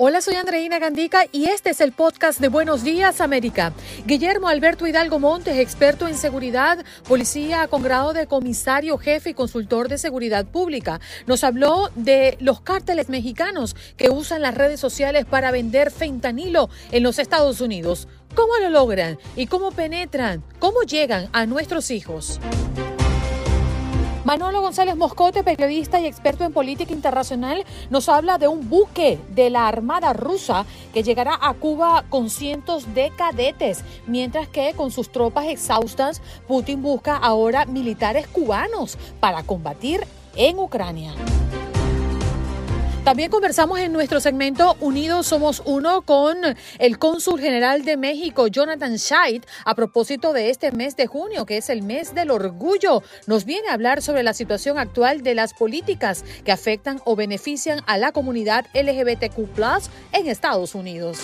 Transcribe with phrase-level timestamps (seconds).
[0.00, 3.72] Hola, soy Andreina Gandica y este es el podcast de Buenos Días América.
[4.06, 9.88] Guillermo Alberto Hidalgo Montes, experto en seguridad, policía con grado de comisario jefe y consultor
[9.88, 15.50] de seguridad pública, nos habló de los cárteles mexicanos que usan las redes sociales para
[15.50, 18.06] vender fentanilo en los Estados Unidos.
[18.36, 20.44] ¿Cómo lo logran y cómo penetran?
[20.60, 22.38] ¿Cómo llegan a nuestros hijos?
[24.28, 29.48] Manolo González Moscote, periodista y experto en política internacional, nos habla de un buque de
[29.48, 35.10] la Armada rusa que llegará a Cuba con cientos de cadetes, mientras que con sus
[35.10, 40.06] tropas exhaustas, Putin busca ahora militares cubanos para combatir
[40.36, 41.14] en Ucrania.
[43.08, 46.36] También conversamos en nuestro segmento Unidos Somos Uno con
[46.78, 51.56] el cónsul general de México, Jonathan Scheidt, a propósito de este mes de junio, que
[51.56, 53.02] es el mes del orgullo.
[53.26, 57.80] Nos viene a hablar sobre la situación actual de las políticas que afectan o benefician
[57.86, 59.38] a la comunidad LGBTQ
[60.12, 61.20] en Estados Unidos.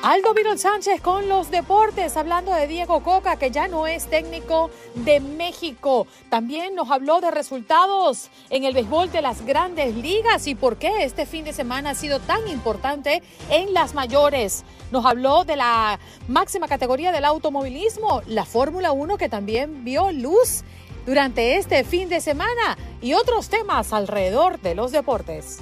[0.00, 4.70] Aldo Virol Sánchez con los deportes, hablando de Diego Coca, que ya no es técnico
[4.94, 6.06] de México.
[6.30, 11.02] También nos habló de resultados en el béisbol de las grandes ligas y por qué
[11.02, 14.64] este fin de semana ha sido tan importante en las mayores.
[14.92, 20.62] Nos habló de la máxima categoría del automovilismo, la Fórmula 1, que también vio luz
[21.06, 25.58] durante este fin de semana y otros temas alrededor de los deportes.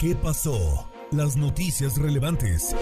[0.00, 0.88] ¿Qué pasó?
[1.16, 2.74] Las noticias relevantes.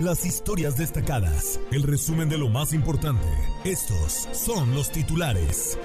[0.00, 1.60] Las historias destacadas.
[1.70, 3.28] El resumen de lo más importante.
[3.62, 5.78] Estos son los titulares.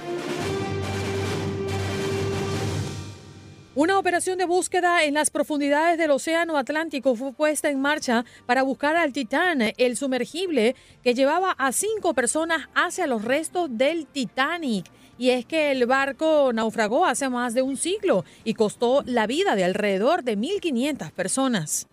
[3.76, 8.64] Una operación de búsqueda en las profundidades del Océano Atlántico fue puesta en marcha para
[8.64, 14.86] buscar al Titán, el sumergible que llevaba a cinco personas hacia los restos del Titanic.
[15.22, 19.54] Y es que el barco naufragó hace más de un siglo y costó la vida
[19.54, 21.86] de alrededor de 1.500 personas.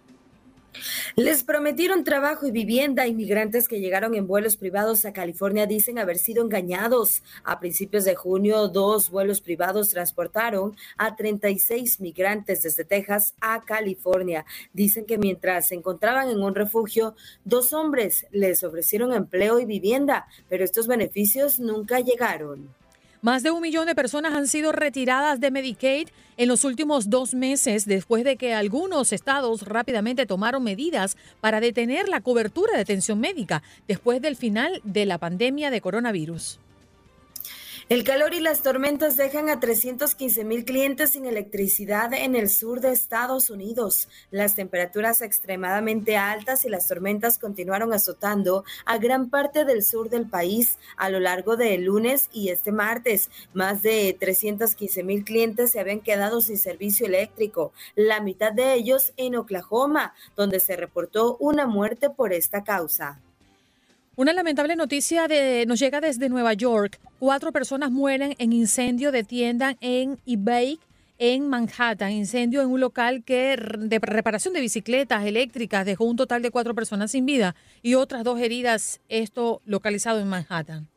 [1.15, 6.17] Les prometieron trabajo y vivienda inmigrantes que llegaron en vuelos privados a California dicen haber
[6.17, 7.21] sido engañados.
[7.43, 14.43] A principios de junio, dos vuelos privados transportaron a 36 migrantes desde Texas a California.
[14.73, 17.13] Dicen que mientras se encontraban en un refugio,
[17.45, 22.78] dos hombres les ofrecieron empleo y vivienda, pero estos beneficios nunca llegaron.
[23.21, 26.07] Más de un millón de personas han sido retiradas de Medicaid
[26.37, 32.07] en los últimos dos meses después de que algunos estados rápidamente tomaron medidas para detener
[32.07, 36.59] la cobertura de atención médica después del final de la pandemia de coronavirus.
[37.89, 42.81] El calor y las tormentas dejan a 315 mil clientes sin electricidad en el sur
[42.81, 44.09] de Estados Unidos.
[44.29, 50.29] Las temperaturas extremadamente altas y las tormentas continuaron azotando a gran parte del sur del
[50.29, 53.31] país a lo largo del lunes y este martes.
[53.55, 59.13] Más de 315 mil clientes se habían quedado sin servicio eléctrico, la mitad de ellos
[59.17, 63.19] en Oklahoma, donde se reportó una muerte por esta causa.
[64.19, 66.99] Una lamentable noticia de, nos llega desde Nueva York.
[67.19, 70.77] Cuatro personas mueren en incendio de tienda en eBay
[71.19, 72.11] en Manhattan.
[72.11, 76.75] Incendio en un local que de reparación de bicicletas eléctricas dejó un total de cuatro
[76.75, 78.99] personas sin vida y otras dos heridas.
[79.07, 80.89] Esto localizado en Manhattan.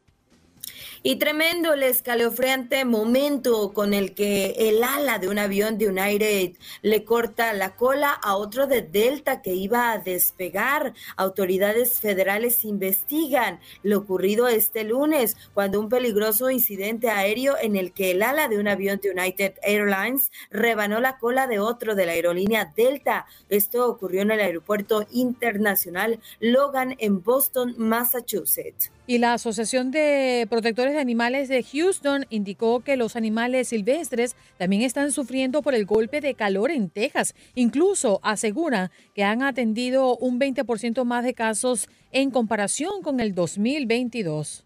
[1.05, 6.53] Y tremendo el escalofriante momento con el que el ala de un avión de United
[6.83, 10.95] le corta la cola a otro de Delta que iba a despegar.
[11.17, 18.13] Autoridades federales investigan lo ocurrido este lunes cuando un peligroso incidente aéreo en el que
[18.13, 22.13] el ala de un avión de United Airlines rebanó la cola de otro de la
[22.13, 23.27] aerolínea Delta.
[23.49, 28.93] Esto ocurrió en el aeropuerto internacional Logan en Boston, Massachusetts.
[29.05, 34.83] Y la Asociación de protectores de animales de Houston indicó que los animales silvestres también
[34.83, 37.35] están sufriendo por el golpe de calor en Texas.
[37.57, 44.65] Incluso asegura que han atendido un 20% más de casos en comparación con el 2022.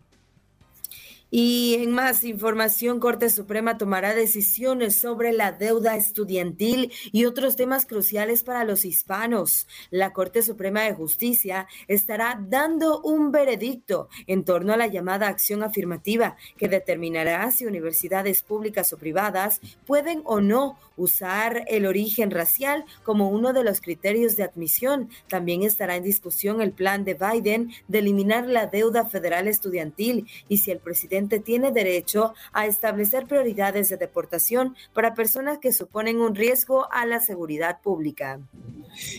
[1.29, 7.85] Y en más información, Corte Suprema tomará decisiones sobre la deuda estudiantil y otros temas
[7.85, 9.67] cruciales para los hispanos.
[9.91, 15.65] La Corte Suprema de Justicia estará dando un veredicto en torno a la llamada acción
[15.65, 22.85] afirmativa que determinará si universidades públicas o privadas pueden o no usar el origen racial
[23.03, 25.11] como uno de los criterios de admisión.
[25.29, 30.59] También estará en discusión el plan de Biden de eliminar la deuda federal estudiantil y
[30.59, 36.35] si el presidente tiene derecho a establecer prioridades de deportación para personas que suponen un
[36.35, 38.41] riesgo a la seguridad pública.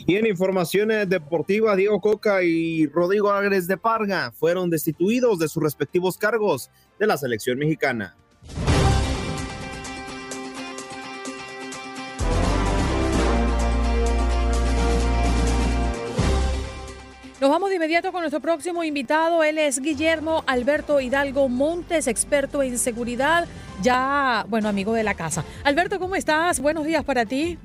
[0.05, 5.61] Y en informaciones deportivas, Diego Coca y Rodrigo Agres de Parga fueron destituidos de sus
[5.61, 8.15] respectivos cargos de la selección mexicana.
[17.47, 19.41] Nos vamos de inmediato con nuestro próximo invitado.
[19.41, 23.47] Él es Guillermo Alberto Hidalgo Montes, experto en seguridad,
[23.81, 25.45] ya, bueno, amigo de la casa.
[25.63, 26.59] Alberto, ¿cómo estás?
[26.59, 27.57] Buenos días para ti.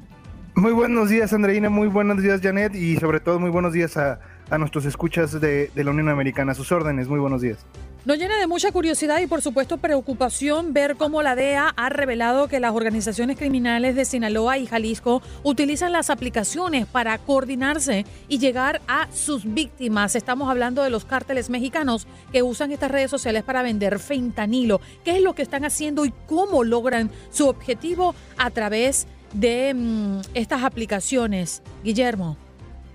[0.54, 1.68] Muy buenos días, Andreina.
[1.68, 2.76] Muy buenos días, Janet.
[2.76, 4.20] Y sobre todo, muy buenos días a,
[4.56, 6.52] nuestros escuchas de, la Unión Americana.
[6.52, 7.66] A sus órdenes, muy buenos días.
[8.04, 12.48] Nos llena de mucha curiosidad y por supuesto preocupación ver cómo la DEA ha revelado
[12.48, 18.82] que las organizaciones criminales de Sinaloa y Jalisco utilizan las aplicaciones para coordinarse y llegar
[18.88, 20.16] a sus víctimas.
[20.16, 24.80] Estamos hablando de los cárteles mexicanos que usan estas redes sociales para vender fentanilo.
[25.04, 30.20] ¿Qué es lo que están haciendo y cómo logran su objetivo a través de mm,
[30.34, 31.62] estas aplicaciones?
[31.84, 32.36] Guillermo.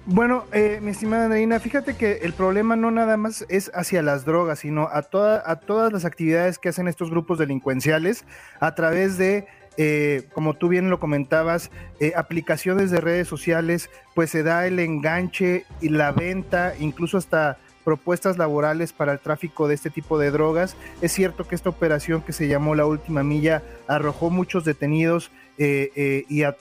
[0.09, 4.23] Bueno, eh, mi estimada Andreina, fíjate que el problema no nada más es hacia las
[4.23, 8.23] drogas, sino a, toda, a todas las actividades que hacen estos grupos delincuenciales
[8.61, 14.29] a través de eh, como tú bien lo comentabas, eh, aplicaciones de redes sociales, pues
[14.29, 19.75] se da el enganche y la venta, incluso hasta propuestas laborales para el tráfico de
[19.75, 20.77] este tipo de drogas.
[21.01, 26.43] Es cierto que esta operación que se llamó La Última Milla arrojó muchos detenidos y
[26.43, 26.55] a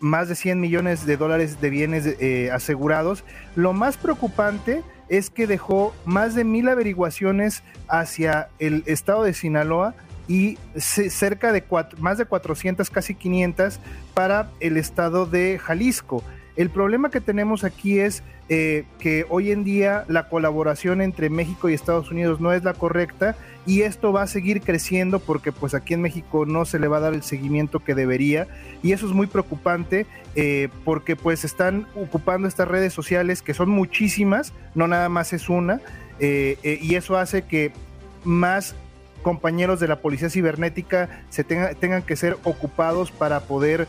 [0.00, 3.24] más de 100 millones de dólares de bienes eh, asegurados.
[3.56, 9.94] Lo más preocupante es que dejó más de mil averiguaciones hacia el estado de Sinaloa
[10.28, 11.64] y cerca de
[11.98, 13.80] más de 400, casi 500
[14.14, 16.22] para el estado de Jalisco.
[16.54, 21.70] El problema que tenemos aquí es eh, que hoy en día la colaboración entre México
[21.70, 25.72] y Estados Unidos no es la correcta y esto va a seguir creciendo porque pues
[25.72, 28.48] aquí en México no se le va a dar el seguimiento que debería
[28.82, 30.04] y eso es muy preocupante
[30.34, 35.48] eh, porque pues están ocupando estas redes sociales que son muchísimas, no nada más es
[35.48, 35.80] una
[36.20, 37.72] eh, y eso hace que
[38.24, 38.74] más
[39.22, 43.88] compañeros de la policía cibernética se tengan que ser ocupados para poder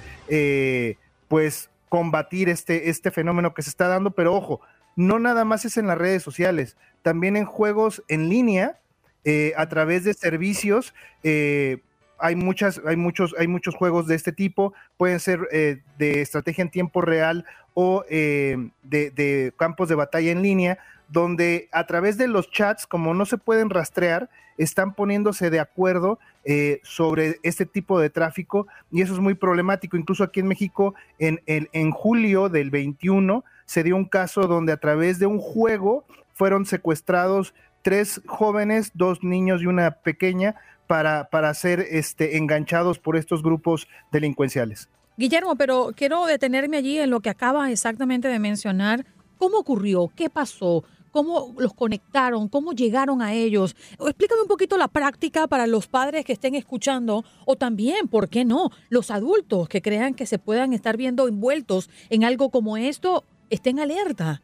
[1.28, 4.62] pues combatir este, este fenómeno que se está dando, pero ojo,
[4.96, 8.80] no nada más es en las redes sociales, también en juegos en línea,
[9.26, 10.96] eh, a través de servicios.
[11.22, 11.84] Eh,
[12.18, 16.64] hay, muchas, hay, muchos, hay muchos juegos de este tipo, pueden ser eh, de estrategia
[16.64, 17.46] en tiempo real
[17.76, 20.80] o de, de, campos de batalla en línea,
[21.14, 26.20] donde a través de los chats, como no se pueden rastrear, están poniéndose de acuerdo
[26.44, 29.96] eh, sobre este tipo de tráfico y eso es muy problemático.
[29.96, 34.78] Incluso aquí en México, en, en julio del 21, se dio un caso donde a
[34.78, 37.54] través de un juego fueron secuestrados
[37.84, 40.56] tres jóvenes, dos niños y una pequeña,
[40.88, 44.90] para, para ser este, enganchados por estos grupos delincuenciales.
[45.16, 49.06] Guillermo, pero quiero detenerme allí en lo que acaba exactamente de mencionar.
[49.38, 50.12] ¿Cómo ocurrió?
[50.16, 50.84] ¿Qué pasó?
[51.14, 53.76] Cómo los conectaron, cómo llegaron a ellos.
[54.00, 58.44] Explícame un poquito la práctica para los padres que estén escuchando o también, ¿por qué
[58.44, 58.72] no?
[58.90, 63.80] Los adultos que crean que se puedan estar viendo envueltos en algo como esto, estén
[63.80, 64.42] alerta.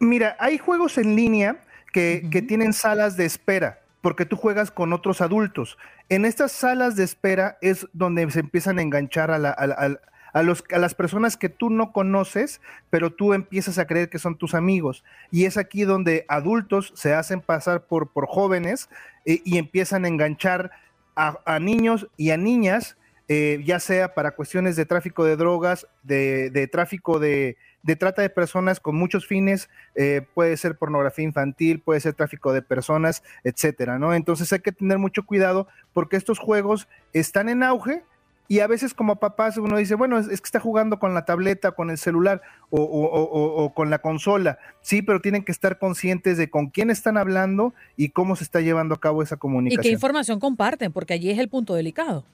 [0.00, 1.60] Mira, hay juegos en línea
[1.92, 5.76] que, tienen salas de espera porque tú juegas con otros adultos.
[6.08, 10.00] En estas salas de espera es donde se empiezan a enganchar a, la, a,
[10.40, 14.38] los, a las personas que tú no conoces, pero tú empiezas a creer que son
[14.38, 15.04] tus amigos.
[15.30, 18.88] Y es aquí donde adultos se hacen pasar por, por jóvenes
[19.26, 20.70] eh, y empiezan a enganchar
[21.14, 22.96] a, niños y a niñas,
[23.28, 27.58] eh, ya sea para cuestiones de tráfico de drogas, de, tráfico de,
[27.98, 32.62] trata de personas con muchos fines, eh, puede ser pornografía infantil, puede ser tráfico de
[32.62, 34.14] personas, etcétera, ¿no?
[34.14, 38.02] Entonces hay que tener mucho cuidado porque estos juegos están en auge
[38.48, 41.72] Y a veces como papás uno dice, bueno, es, que está jugando con la tableta,
[41.72, 44.58] con el celular o, con la consola.
[44.80, 48.60] Sí, pero tienen que estar conscientes de con quién están hablando y cómo se está
[48.60, 49.84] llevando a cabo esa comunicación.
[49.84, 52.24] Y qué información comparten, porque allí es el punto delicado.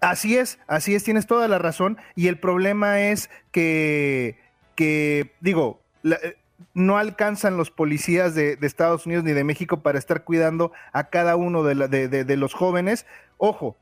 [0.00, 1.98] Así es, así es, tienes toda la razón.
[2.14, 4.36] Y el problema es que,
[4.74, 6.36] que digo, eh,
[6.74, 11.36] no alcanzan los policías de, Estados Unidos ni de México para estar cuidando a cada
[11.36, 13.06] uno de, de los jóvenes.
[13.38, 13.76] Ojo,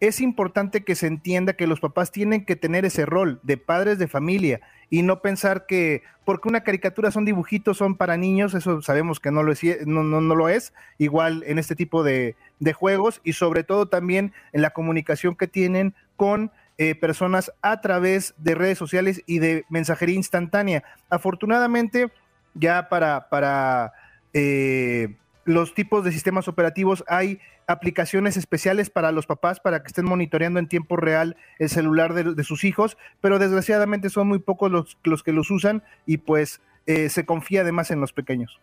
[0.00, 3.98] es importante que se entienda que los papás tienen que tener ese rol de padres
[3.98, 8.80] de familia y no pensar que porque una caricatura son dibujitos, son para niños, eso
[8.82, 12.36] sabemos que no lo es, igual en este tipo de,
[12.74, 18.34] juegos y sobre todo también en la comunicación que tienen con eh, personas a través
[18.38, 20.84] de redes sociales y de mensajería instantánea.
[21.08, 22.12] Afortunadamente,
[22.54, 23.92] ya para, para
[24.32, 30.06] eh, los tipos de sistemas operativos hay aplicaciones especiales para los papás para que estén
[30.06, 34.98] monitoreando en tiempo real el celular de, sus hijos, pero desgraciadamente son muy pocos los,
[35.04, 38.58] los que los usan y pues eh, se confía además en los pequeños.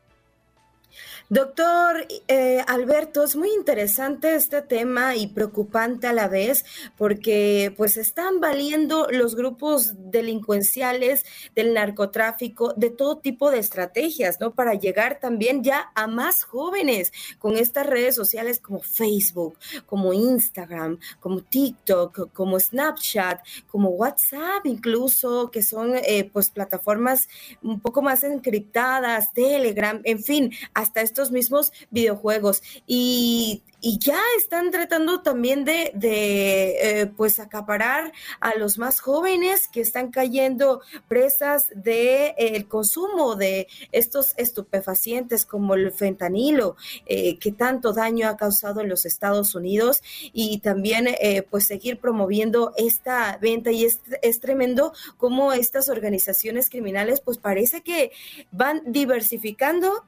[1.29, 6.65] Doctor eh, Alberto, es muy interesante este tema y preocupante a la vez
[6.97, 11.25] porque pues están valiendo los grupos delincuenciales
[11.55, 14.53] del narcotráfico de todo tipo de estrategias, ¿no?
[14.53, 20.99] Para llegar también ya a más jóvenes con estas redes sociales como Facebook, como Instagram,
[21.19, 27.27] como TikTok, como Snapchat, como WhatsApp incluso, que son eh, pues plataformas
[27.61, 30.51] un poco más encriptadas, Telegram, en fin,
[30.85, 32.61] hasta estos mismos videojuegos.
[32.87, 33.63] Y,
[33.99, 40.81] ya están tratando también de, eh, pues acaparar a los más jóvenes que están cayendo
[41.07, 47.93] presas del de, eh, el consumo de estos estupefacientes como el fentanilo, eh, que tanto
[47.93, 50.01] daño ha causado en los Estados Unidos
[50.33, 51.05] y también
[51.51, 57.81] pues seguir promoviendo esta venta y es, es tremendo cómo estas organizaciones criminales pues parece
[57.81, 58.11] que
[58.51, 60.05] van diversificando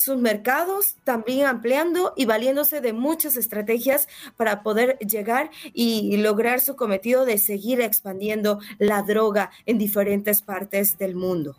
[0.00, 6.74] sus mercados, también ampliando y valiéndose de muchas estrategias para poder llegar y lograr su
[6.74, 11.54] cometido de seguir expandiendo la droga en diferentes partes del mundo.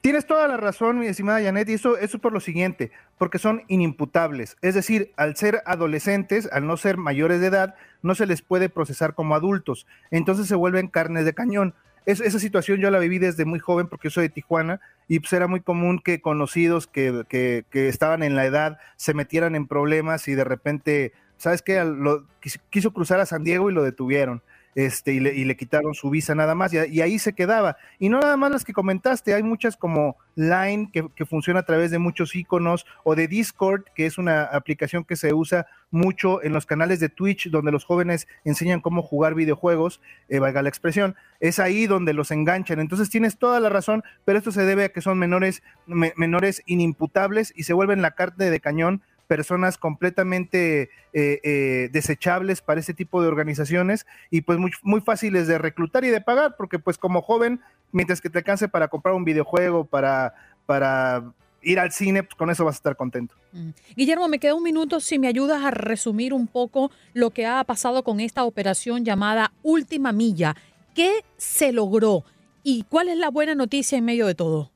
[0.00, 3.62] Tienes toda la razón, mi estimada Janet, y eso, eso por lo siguiente, porque son
[3.68, 4.56] inimputables.
[4.62, 8.68] Es decir, al ser adolescentes, al no ser mayores de edad, no se les puede
[8.68, 9.86] procesar como adultos.
[10.10, 11.74] Entonces se vuelven carnes de cañón
[12.06, 15.48] esa situación yo la viví desde muy joven porque soy de Tijuana y pues era
[15.48, 20.28] muy común que conocidos que, que, que estaban en la edad se metieran en problemas
[20.28, 21.84] y de repente, ¿sabes qué?
[21.84, 22.24] Lo,
[22.70, 24.40] quiso cruzar a San Diego y lo detuvieron
[24.76, 27.78] este, y, le, quitaron su visa nada más, y, ahí se quedaba.
[27.98, 31.90] Y no nada más las que comentaste, hay muchas como Line, que, funciona a través
[31.90, 36.52] de muchos iconos, o de Discord, que es una aplicación que se usa mucho en
[36.52, 41.16] los canales de Twitch, donde los jóvenes enseñan cómo jugar videojuegos, eh, valga la expresión,
[41.40, 42.78] es ahí donde los enganchan.
[42.78, 47.54] Entonces tienes toda la razón, pero esto se debe a que son menores, menores inimputables
[47.56, 53.22] y se vuelven la carne de cañón personas completamente eh, eh, desechables para ese tipo
[53.22, 57.22] de organizaciones y pues muy, muy fáciles de reclutar y de pagar, porque pues como
[57.22, 57.60] joven,
[57.92, 60.34] mientras que te alcance para comprar un videojuego, para,
[60.66, 61.24] para
[61.62, 63.34] ir al cine, pues con eso vas a estar contento.
[63.52, 63.70] Mm.
[63.96, 67.62] Guillermo, me queda un minuto si me ayudas a resumir un poco lo que ha
[67.64, 70.54] pasado con esta operación llamada Última Milla.
[70.94, 72.24] ¿Qué se logró
[72.62, 74.70] y cuál es la buena noticia en medio de todo?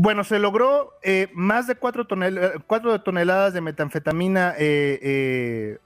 [0.00, 5.80] Bueno, se logró eh, más de cuatro, toneladas de metanfetamina eh,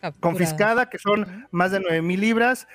[0.00, 2.68] eh, confiscada, que son más de nueve mil libras,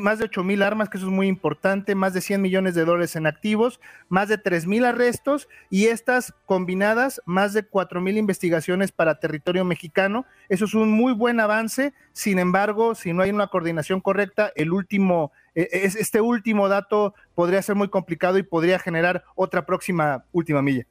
[0.00, 2.84] más de ocho mil armas, que eso es muy importante, más de 100 millones de
[2.84, 8.16] dólares en activos, más de tres mil arrestos y estas combinadas, más de cuatro mil
[8.16, 10.24] investigaciones para territorio mexicano.
[10.48, 11.92] Eso es un muy buen avance.
[12.12, 17.14] Sin embargo, si no hay una coordinación correcta, el último e, e, este último dato
[17.34, 20.86] podría ser muy complicado y podría generar otra próxima última milla.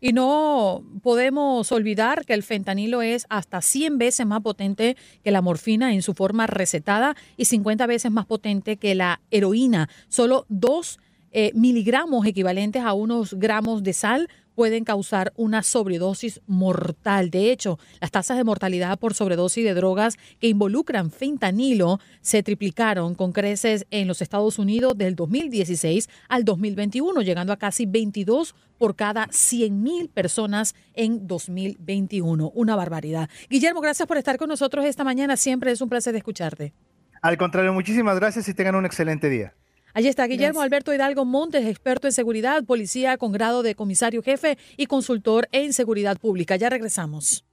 [0.00, 5.40] Y no podemos olvidar que el fentanilo es hasta 100 veces más potente que la
[5.40, 9.88] morfina en su forma recetada y 50 veces más potente que la heroína.
[10.08, 10.98] Solo 2
[11.32, 17.30] eh, miligramos equivalentes a unos gramos de sal pueden causar una sobredosis mortal.
[17.30, 23.14] De hecho, las tasas de mortalidad por sobredosis de drogas que involucran fentanilo se triplicaron
[23.14, 28.96] con creces en los Estados Unidos del 2016 al 2021, llegando a casi 22 por
[28.96, 32.50] cada 100 mil personas en 2021.
[32.54, 33.28] Una barbaridad.
[33.48, 35.36] Guillermo, gracias por estar con nosotros esta mañana.
[35.36, 36.72] Siempre es un placer escucharte.
[37.20, 39.54] Al contrario, muchísimas gracias y tengan un excelente día.
[39.96, 44.58] Allí está Guillermo Alberto Hidalgo Montes, experto en seguridad, policía con grado de comisario jefe
[44.76, 46.56] y consultor en seguridad pública.
[46.56, 47.46] Ya regresamos.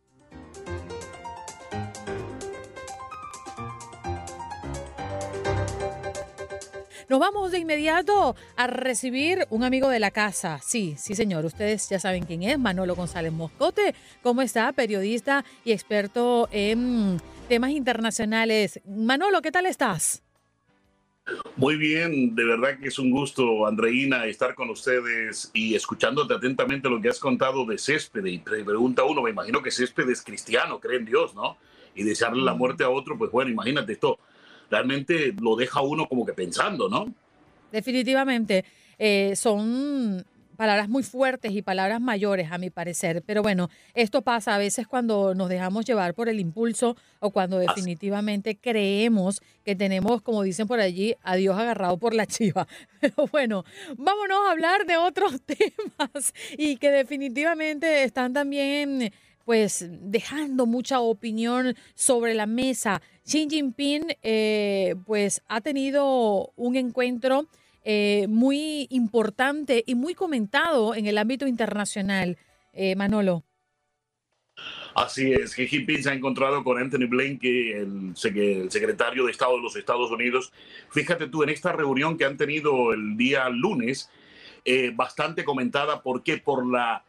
[7.08, 10.60] Nos vamos de inmediato a recibir un amigo de la casa.
[10.62, 11.46] Sí, sí, señor.
[11.46, 13.96] Ustedes ya saben quién es, Manolo González Moscote.
[14.22, 14.74] ¿Cómo está?
[14.74, 18.82] Periodista y experto en temas internacionales.
[18.86, 20.23] Manolo, ¿qué tal estás?
[21.56, 26.90] Muy bien, de verdad que es un gusto, Andreina, estar con ustedes y escuchándote atentamente
[26.90, 28.26] lo que has contado de Césped.
[28.26, 31.58] Y pregunta uno, me imagino que Césped es cristiano, cree en Dios, ¿no?
[31.96, 32.58] Y desearle la mm.
[32.58, 34.20] muerte a otro, pues bueno, imagínate esto,
[34.70, 37.14] realmente lo deja uno como que pensando, ¿no?
[37.72, 38.66] Definitivamente,
[38.98, 43.24] eh, son palabras muy fuertes y palabras mayores, a mi parecer.
[43.26, 47.60] Pero bueno, esto pasa a veces cuando nos dejamos llevar por el impulso o cuando
[47.60, 52.68] definitivamente creemos que tenemos, como dicen por allí, a Dios agarrado por la chiva.
[53.02, 53.64] Pero bueno,
[53.98, 59.12] vámonos a hablar de otros temas y que definitivamente están también
[59.46, 63.02] pues dejando mucha opinión sobre la mesa.
[63.26, 67.48] Xi Jinping eh, pues ha tenido un encuentro
[67.84, 72.38] eh, muy importante y muy comentado en el ámbito internacional.
[72.74, 73.44] Eh, Manolo.
[74.96, 79.64] Así es, Xi Jinping se ha encontrado con Anthony Blinken, el, secretario de Estado de
[79.64, 80.54] los Estados Unidos.
[80.90, 84.12] Fíjate tú, en esta reunión que han tenido el día lunes,
[84.66, 86.38] eh, bastante comentada, ¿por qué?
[86.38, 87.04] Por la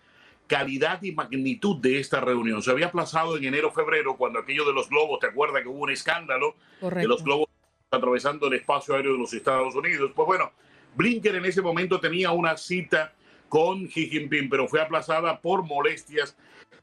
[0.46, 2.62] calidad y magnitud de esta reunión.
[2.62, 5.90] Se había aplazado en enero-febrero cuando aquello de los globos, ¿te acuerdas que hubo un
[5.90, 7.48] escándalo de los globos
[7.90, 10.10] atravesando el espacio aéreo de los Estados Unidos?
[10.14, 10.52] Pues bueno,
[10.96, 13.12] Blinken en ese momento tenía una cita
[13.48, 16.36] con Xi Jinping, pero fue aplazada por molestias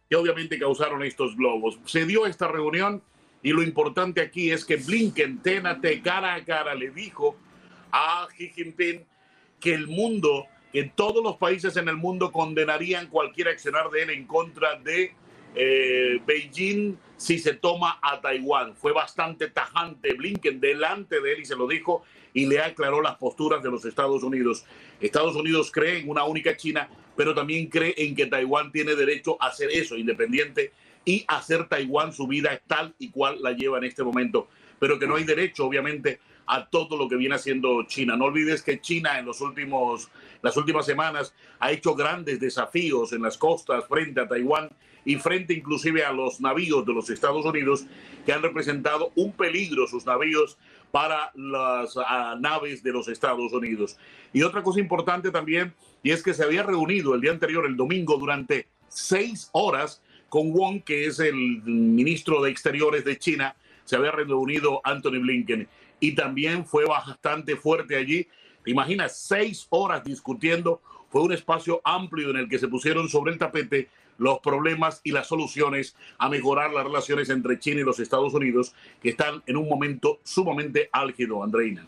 [0.09, 1.79] que obviamente causaron estos globos.
[1.85, 3.01] Se dio esta reunión
[3.43, 7.35] y lo importante aquí es que Blinken, ténate cara a cara, le dijo
[7.91, 9.05] a Xi Jinping
[9.59, 14.09] que el mundo, que todos los países en el mundo condenarían cualquier accionar de él
[14.09, 15.13] en contra de
[15.55, 18.75] eh, Beijing si se toma a Taiwán.
[18.75, 22.03] Fue bastante tajante Blinken delante de él y se lo dijo
[22.33, 24.65] y le aclaró las posturas de los Estados Unidos.
[24.99, 29.37] Estados Unidos cree en una única China, pero también cree en que Taiwán tiene derecho
[29.39, 30.71] a hacer eso, independiente,
[31.03, 34.47] y hacer Taiwán su vida tal y cual la lleva en este momento,
[34.79, 38.15] pero que no hay derecho, obviamente, a todo lo que viene haciendo China.
[38.15, 40.09] No olvides que China en los últimos,
[40.41, 44.69] las últimas semanas ha hecho grandes desafíos en las costas frente a Taiwán
[45.05, 47.85] y frente inclusive a los navíos de los Estados Unidos
[48.25, 50.57] que han representado un peligro sus navíos
[50.91, 51.95] para las
[52.39, 53.97] naves de los Estados Unidos.
[54.33, 57.77] Y otra cosa importante también, y es que se había reunido el día anterior, el
[57.77, 63.95] domingo, durante seis horas con Wong, que es el ministro de Exteriores de China, se
[63.95, 65.67] había reunido Anthony Blinken.
[65.99, 68.27] Y también fue bastante fuerte allí.
[68.63, 69.17] ¿Te imaginas?
[69.17, 70.81] Seis horas discutiendo.
[71.09, 73.89] Fue un espacio amplio en el que se pusieron sobre el tapete
[74.21, 78.75] los problemas y las soluciones a mejorar las relaciones entre China y los Estados Unidos,
[79.01, 81.87] que están en un momento sumamente álgido, Andreina.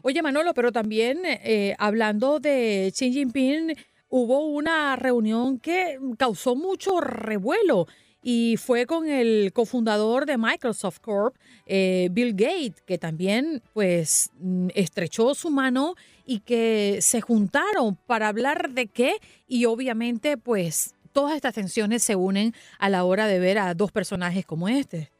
[0.00, 3.76] Oye, Manolo, pero también eh, hablando de Xi Jinping,
[4.08, 7.86] hubo una reunión que causó mucho revuelo
[8.22, 14.68] y fue con el cofundador de Microsoft Corp, eh, Bill Gates, que también pues mm,
[14.74, 15.94] estrechó su mano
[16.26, 19.14] y que se juntaron para hablar de qué
[19.46, 23.92] y obviamente pues todas estas tensiones se unen a la hora de ver a dos
[23.92, 25.10] personajes como este.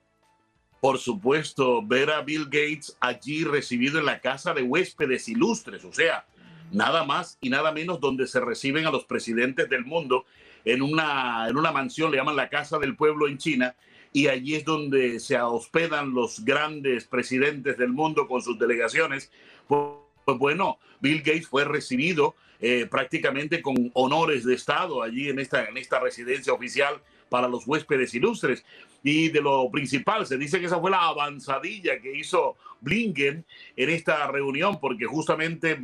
[0.80, 5.92] Por supuesto, ver a Bill Gates allí recibido en la casa de huéspedes ilustres, o
[5.92, 6.24] sea,
[6.70, 10.24] nada más y nada menos donde se reciben a los presidentes del mundo
[10.64, 13.74] en una, en una mansión, le llaman la Casa del Pueblo en China,
[14.12, 19.30] y allí es donde se hospedan los grandes presidentes del mundo con sus delegaciones.
[19.66, 19.82] Pues,
[20.24, 25.64] pues bueno, Bill Gates fue recibido eh, prácticamente con honores de Estado allí en esta,
[25.66, 28.64] en esta residencia oficial para los huéspedes ilustres.
[29.02, 33.44] Y de lo principal, se dice que esa fue la avanzadilla que hizo Blinken
[33.76, 35.78] en esta reunión, porque justamente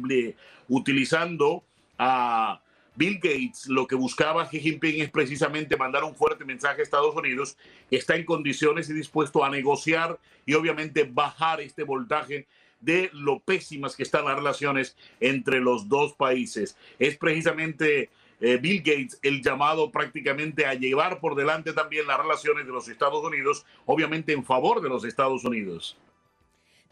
[0.69, 1.63] utilizando
[1.99, 2.61] a
[2.97, 7.15] Bill Gates, lo que buscaba Xi Jinping es precisamente mandar un fuerte mensaje a Estados
[7.15, 7.57] Unidos,
[7.91, 12.47] está en condiciones y dispuesto a negociar y obviamente bajar este voltaje
[12.81, 16.77] de lo pésimas que están las relaciones entre los dos países.
[16.99, 18.11] Es precisamente
[18.41, 22.89] eh, Bill Gates el llamado prácticamente a llevar por delante también las relaciones de los
[22.89, 25.97] Estados Unidos, obviamente en favor de los Estados Unidos.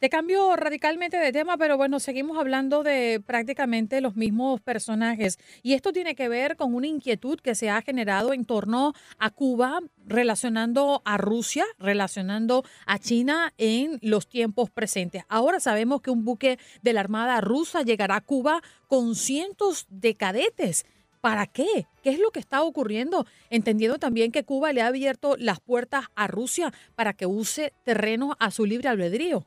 [0.03, 5.39] Te cambio radicalmente de tema, pero bueno, seguimos hablando de prácticamente los mismos personajes.
[5.63, 9.31] Y esto tiene que ver con una inquietud que se ha generado en torno a
[9.31, 15.23] Cuba, relacionando a Rusia, relacionando a China en los tiempos presentes.
[15.29, 20.17] Ahora sabemos que un buque de la Armada rusa llegará a Cuba con cientos de
[20.17, 20.85] cadetes.
[21.21, 21.87] ¿Para qué?
[22.03, 23.25] ¿Qué es lo que está ocurriendo?
[23.51, 28.35] Entendiendo también que Cuba le ha abierto las puertas a Rusia para que use terreno
[28.41, 29.47] a su libre albedrío.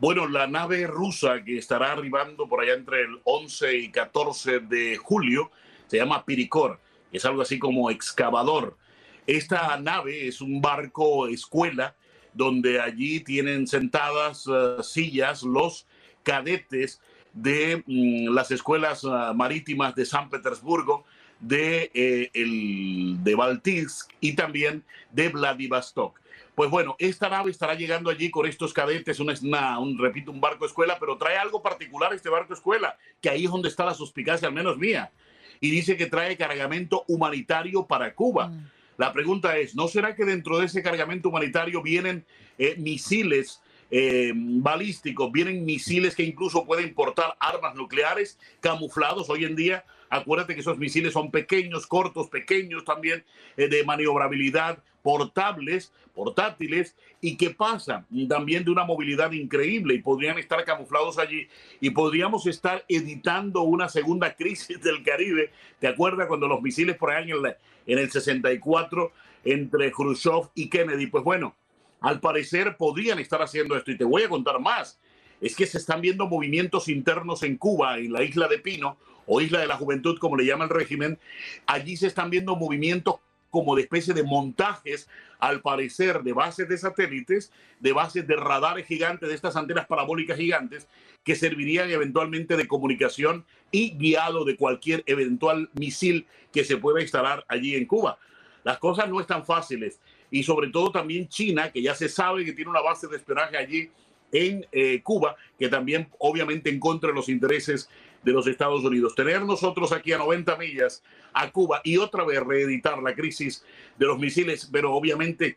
[0.00, 4.96] Bueno, la nave rusa que estará arribando por allá entre el 11 y 14 de
[4.96, 5.50] julio
[5.88, 6.80] se llama Piricor,
[7.12, 8.78] es algo así como excavador.
[9.26, 11.96] Esta nave es un barco escuela
[12.32, 15.86] donde allí tienen sentadas uh, sillas los
[16.22, 17.02] cadetes
[17.34, 21.04] de mm, las escuelas uh, marítimas de San Petersburgo,
[21.40, 26.19] de, eh, el, de Baltisk y también de Vladivostok.
[26.60, 30.66] Pues bueno, esta nave estará llegando allí con estos cadetes, una, un, repito, un barco
[30.66, 34.46] escuela, pero trae algo particular este barco escuela, que ahí es donde está la suspicacia,
[34.46, 35.10] al menos mía.
[35.58, 38.48] Y dice que trae cargamento humanitario para Cuba.
[38.48, 38.68] Mm.
[38.98, 42.26] La pregunta es, ¿no será que dentro de ese cargamento humanitario vienen
[42.58, 49.56] eh, misiles eh, balísticos, vienen misiles que incluso pueden portar armas nucleares camuflados hoy en
[49.56, 49.86] día?
[50.10, 53.24] Acuérdate que esos misiles son pequeños, cortos, pequeños también,
[53.56, 60.36] eh, de maniobrabilidad, portables, portátiles, y que pasan también de una movilidad increíble y podrían
[60.38, 61.48] estar camuflados allí
[61.80, 65.52] y podríamos estar editando una segunda crisis del Caribe.
[65.78, 67.46] ¿Te acuerdas cuando los misiles por ahí en,
[67.86, 69.12] en el 64
[69.44, 71.06] entre Khrushchev y Kennedy?
[71.06, 71.54] Pues bueno,
[72.00, 74.98] al parecer podrían estar haciendo esto y te voy a contar más.
[75.40, 79.40] Es que se están viendo movimientos internos en Cuba, en la isla de Pino, o
[79.40, 81.18] Isla de la Juventud, como le llama el régimen,
[81.66, 83.16] allí se están viendo movimientos
[83.50, 88.86] como de especie de montajes, al parecer, de bases de satélites, de bases de radares
[88.86, 90.88] gigantes, de estas antenas parabólicas gigantes,
[91.24, 97.44] que servirían eventualmente de comunicación y guiado de cualquier eventual misil que se pueda instalar
[97.48, 98.18] allí en Cuba.
[98.64, 100.00] Las cosas no están fáciles
[100.30, 103.56] y sobre todo también China, que ya se sabe que tiene una base de espionaje
[103.56, 103.90] allí
[104.32, 107.88] en eh, Cuba, que también obviamente en contra de los intereses
[108.22, 109.14] de los Estados Unidos.
[109.14, 113.64] Tener nosotros aquí a 90 millas a Cuba y otra vez reeditar la crisis
[113.98, 115.56] de los misiles, pero obviamente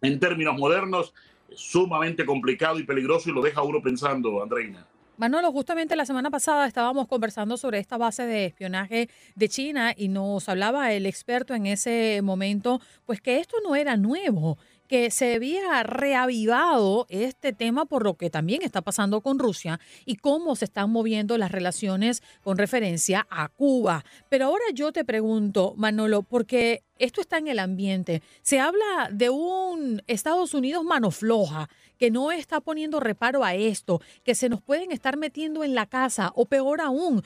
[0.00, 1.12] en términos modernos,
[1.54, 4.86] sumamente complicado y peligroso y lo deja uno pensando, Andreina.
[5.16, 10.06] Manolo, justamente la semana pasada estábamos conversando sobre esta base de espionaje de China y
[10.06, 15.34] nos hablaba el experto en ese momento, pues que esto no era nuevo que se
[15.34, 20.64] había reavivado este tema por lo que también está pasando con Rusia y cómo se
[20.64, 24.04] están moviendo las relaciones con referencia a Cuba.
[24.28, 29.30] Pero ahora yo te pregunto, Manolo, porque esto está en el ambiente, se habla de
[29.30, 34.62] un Estados Unidos mano floja que no está poniendo reparo a esto, que se nos
[34.62, 37.22] pueden estar metiendo en la casa o peor aún,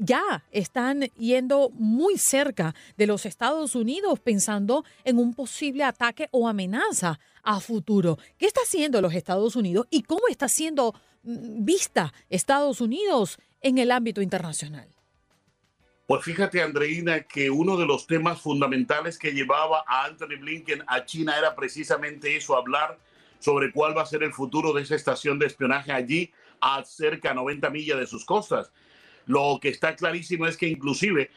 [0.00, 6.48] ya están yendo muy cerca de los Estados Unidos pensando en un posible ataque o
[6.48, 8.18] amenaza a futuro.
[8.38, 13.78] ¿Qué está haciendo los Estados Unidos y cómo está siendo mm, vista Estados Unidos en
[13.78, 14.88] el ámbito internacional?
[16.06, 21.04] Pues fíjate, Andreina, que uno de los temas fundamentales que llevaba a Anthony Blinken a
[21.04, 22.98] China era precisamente eso, hablar
[23.38, 27.28] sobre cuál va a ser el futuro de esa estación de espionaje allí a cerca
[27.28, 28.72] de 90 millas de sus costas.
[29.26, 31.30] Lo que está clarísimo es que inclusive,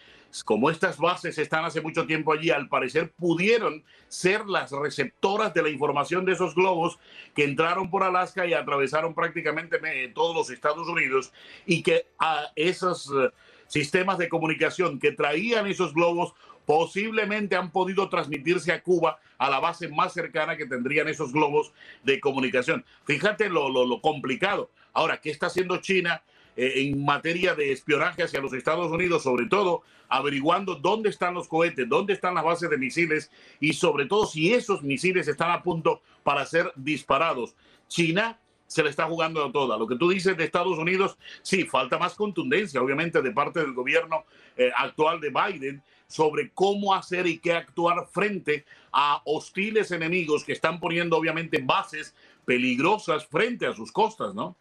[0.46, 5.62] como estas bases están hace mucho tiempo allí, al parecer pudieron ser las receptoras de
[5.62, 7.00] la información de esos globos
[7.36, 11.32] que entraron por Alaska y atravesaron prácticamente todos los Estados Unidos
[11.66, 13.30] y que a esos eh,
[13.68, 16.34] sistemas de comunicación que traían esos globos
[16.66, 21.74] posiblemente han podido transmitirse a Cuba, a la base más cercana que tendrían esos globos
[22.04, 22.86] de comunicación.
[23.06, 24.70] Fíjate lo, lo, lo complicado.
[24.94, 26.24] Ahora, ¿qué está haciendo China?
[26.56, 31.48] Eh, en materia de espionaje hacia los Estados Unidos, sobre todo averiguando dónde están los
[31.48, 35.64] cohetes, dónde están las bases de misiles y sobre todo si esos misiles están a
[35.64, 37.56] punto para ser disparados.
[37.88, 39.78] China se le está jugando a toda.
[39.78, 43.74] Lo que tú dices de Estados Unidos, sí, falta más contundencia, obviamente, de parte del
[43.74, 44.26] gobierno
[44.58, 50.54] eh, actual de Biden sobre cómo hacer y qué actuar frente a hostiles enemigos que
[50.54, 54.56] están poniendo, obviamente, bases peligrosas frente a sus costas, ¿no?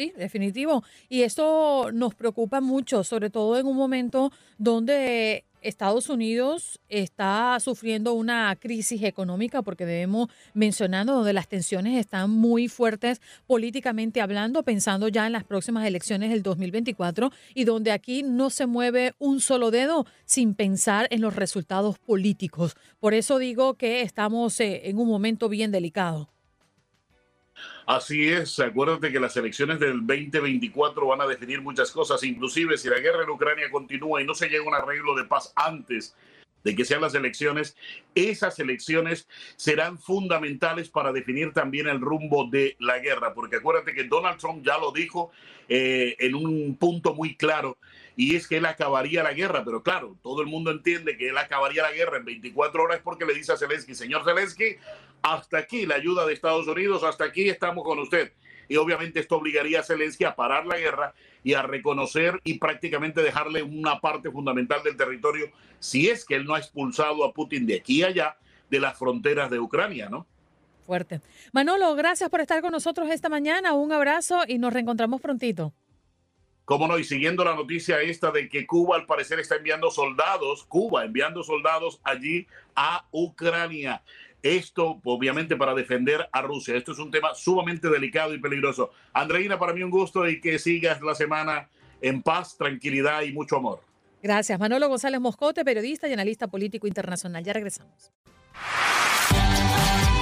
[0.00, 0.82] Sí, definitivo.
[1.10, 8.14] Y esto nos preocupa mucho, sobre todo en un momento donde Estados Unidos está sufriendo
[8.14, 15.08] una crisis económica, porque debemos mencionando donde las tensiones están muy fuertes políticamente hablando, pensando
[15.08, 19.70] ya en las próximas elecciones del 2024 y donde aquí no se mueve un solo
[19.70, 22.74] dedo sin pensar en los resultados políticos.
[23.00, 26.30] Por eso digo que estamos eh, en un momento bien delicado.
[27.92, 32.88] Así es, acuérdate que las elecciones del 2024 van a definir muchas cosas, inclusive si
[32.88, 36.14] la guerra en Ucrania continúa y no se llega a un arreglo de paz antes
[36.62, 37.76] de que sean las elecciones,
[38.14, 39.26] esas elecciones
[39.56, 44.64] serán fundamentales para definir también el rumbo de la guerra, porque acuérdate que Donald Trump
[44.64, 45.32] ya lo dijo
[45.68, 47.76] eh, en un punto muy claro,
[48.16, 51.38] y es que él acabaría la guerra, pero claro, todo el mundo entiende que él
[51.38, 54.76] acabaría la guerra en 24 horas porque le dice a Zelensky, señor Zelensky,
[55.22, 58.32] hasta aquí la ayuda de Estados Unidos, hasta aquí estamos con usted.
[58.68, 63.20] y obviamente esto obligaría a Zelensky a parar la guerra y a reconocer y prácticamente
[63.20, 67.66] dejarle una parte fundamental del territorio, si es que él no ha expulsado a Putin
[67.66, 68.36] de aquí a allá,
[68.70, 70.26] de las fronteras de Ucrania, ¿no?
[70.86, 71.20] Fuerte.
[71.52, 73.74] Manolo, gracias por estar con nosotros esta mañana.
[73.74, 75.72] Un abrazo y nos reencontramos prontito.
[76.70, 80.62] Cómo no, y siguiendo la noticia esta de que Cuba al parecer está enviando soldados,
[80.68, 84.04] Cuba enviando soldados allí a Ucrania.
[84.40, 86.76] Esto, obviamente, para defender a Rusia.
[86.76, 88.92] Esto es un tema sumamente delicado y peligroso.
[89.12, 91.68] Andreina, para mí un gusto y que sigas la semana
[92.00, 93.80] en paz, tranquilidad y mucho amor.
[94.22, 94.60] Gracias.
[94.60, 97.42] Manolo González Moscote, periodista y analista político internacional.
[97.42, 98.12] Ya regresamos.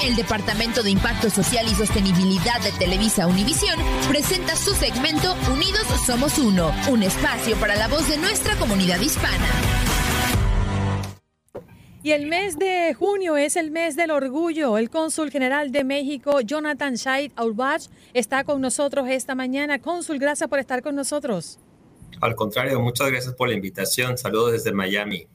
[0.04, 3.76] El Departamento de Impacto Social y Sostenibilidad de Televisa Univisión
[4.08, 9.46] presenta su segmento Unidos Somos Uno, un espacio para la voz de nuestra comunidad hispana.
[12.04, 14.78] Y el mes de junio es el mes del orgullo.
[14.78, 17.82] El cónsul general de México, Jonathan Shait Aubach,
[18.14, 19.80] está con nosotros esta mañana.
[19.80, 21.58] Cónsul, gracias por estar con nosotros.
[22.20, 24.16] Al contrario, muchas gracias por la invitación.
[24.16, 25.26] Saludos desde Miami.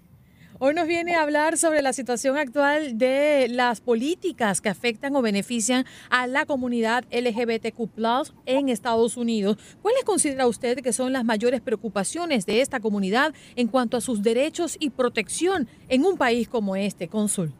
[0.66, 5.22] Hoy nos viene a hablar sobre la situación actual de las políticas que afectan o
[5.22, 9.58] benefician a la comunidad LGBTQ en Estados Unidos.
[9.82, 14.24] ¿Cuáles considera usted que son las mayores preocupaciones de esta comunidad en cuanto a sus
[14.24, 17.54] derechos y protección en un país como este, cónsul?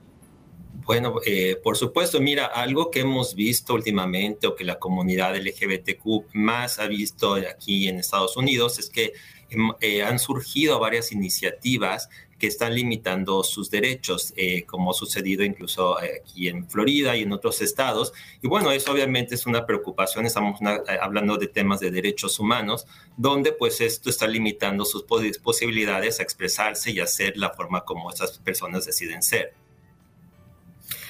[0.86, 6.34] Bueno, eh, por supuesto, mira, algo que hemos visto últimamente o que la comunidad LGBTQ
[6.34, 9.14] más ha visto aquí en Estados Unidos es que
[9.50, 12.10] em, eh, han surgido varias iniciativas
[12.44, 17.22] que están limitando sus derechos, eh, como ha sucedido incluso eh, aquí en Florida y
[17.22, 18.12] en otros estados.
[18.42, 22.86] Y bueno, eso obviamente es una preocupación, estamos eh, hablando de temas de derechos humanos,
[23.16, 25.06] donde pues esto está limitando sus
[25.42, 29.54] posibilidades a expresarse y hacer la forma como esas personas deciden ser.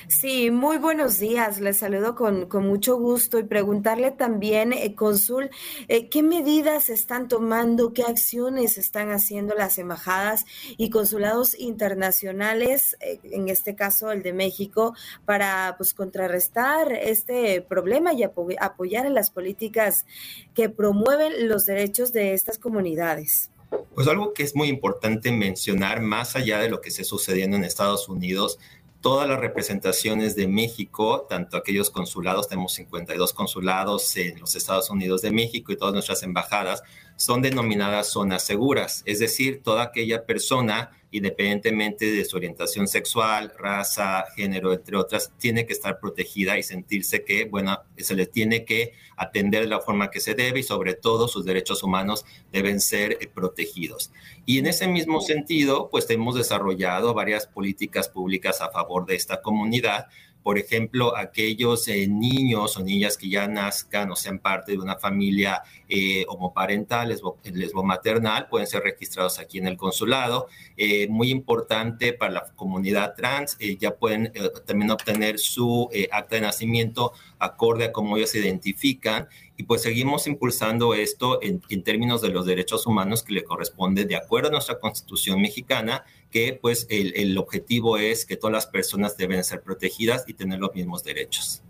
[0.07, 1.61] Sí, muy buenos días.
[1.61, 5.49] Les saludo con, mucho gusto y preguntarle también, eh, Consul,
[5.87, 10.45] eh, ¿qué medidas están tomando, qué acciones están haciendo las embajadas
[10.77, 14.93] y consulados internacionales, eh, en este caso el de México,
[15.25, 20.05] para pues contrarrestar este problema y apoyar en las políticas
[20.53, 23.51] que promueven los derechos de estas comunidades?
[23.95, 27.63] Pues algo que es muy importante mencionar, más allá de lo que está sucediendo en
[27.63, 28.59] Estados Unidos,
[29.03, 35.21] todas las representaciones de México, tanto aquellos consulados, tenemos 52 consulados en los Estados Unidos
[35.21, 36.83] de México y todas nuestras embajadas,
[37.15, 44.25] son denominadas zonas seguras, es decir, toda aquella persona, independientemente de su orientación sexual, raza,
[44.35, 48.93] género, entre otras, tiene que estar protegida y sentirse que, bueno, se le tiene que
[49.15, 53.17] atender de la forma que se debe y sobre todo sus derechos humanos deben ser
[53.21, 54.11] eh, protegidos.
[54.45, 59.41] Y en ese mismo sentido, pues hemos desarrollado varias políticas públicas a favor de esta
[59.41, 60.07] comunidad
[60.43, 64.97] por ejemplo, aquellos eh, niños o niñas que ya nazcan o sean parte de una
[64.97, 70.47] familia eh, homoparental, lesbo, lesbomaternal, pueden ser registrados aquí en el consulado.
[70.75, 74.33] Eh, muy importante para la comunidad trans, ya pueden
[74.65, 80.25] también obtener su acta de nacimiento acorde a cómo ellos se identifican y pues seguimos
[80.25, 84.79] impulsando esto en, términos de los derechos humanos que le corresponde de acuerdo a nuestra
[84.79, 86.03] constitución mexicana,
[86.33, 90.59] que pues el, el objetivo es que todas las personas deben ser protegidas y tener
[90.59, 91.61] los mismos derechos.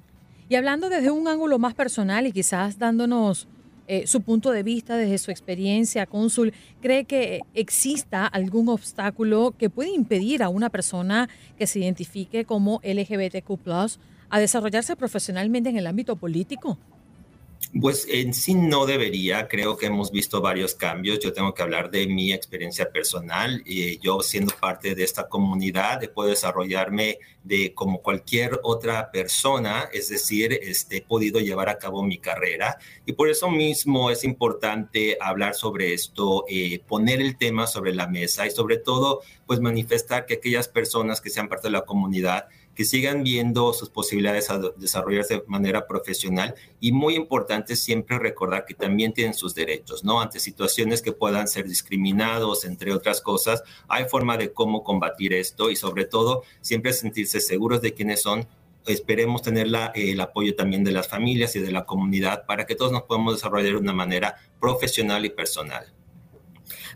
[0.47, 3.47] Y hablando desde un ángulo más personal y quizás dándonos
[3.87, 9.69] eh, su punto de vista, desde su experiencia, cónsul, ¿cree que exista algún obstáculo que
[9.69, 13.59] puede impedir a una persona que se identifique como LGBTQ
[14.29, 16.77] a desarrollarse profesionalmente en el ámbito político?
[17.79, 21.19] Pues en sí no debería, creo que hemos visto varios cambios.
[21.19, 23.63] Yo tengo que hablar de mi experiencia personal.
[23.65, 30.09] y yo siendo parte de esta comunidad puedo desarrollarme de como cualquier otra persona, es
[30.09, 35.17] decir, este, he podido llevar a cabo mi carrera y por eso mismo es importante
[35.19, 40.25] hablar sobre esto, eh, poner el tema sobre la mesa y sobre todo pues manifestar
[40.25, 44.59] que aquellas personas que sean parte de la comunidad que sigan viendo sus posibilidades a
[44.77, 50.21] desarrollarse de manera profesional y muy importante siempre recordar que también tienen sus derechos, ¿no?
[50.21, 55.69] Ante situaciones que puedan ser discriminados, entre otras cosas, hay forma de cómo combatir esto
[55.69, 58.47] y sobre todo siempre sentirse seguros de quiénes son.
[58.85, 62.91] Esperemos tener el apoyo también de las familias y de la comunidad para que todos
[62.91, 65.93] nos podamos desarrollar de una manera profesional y personal.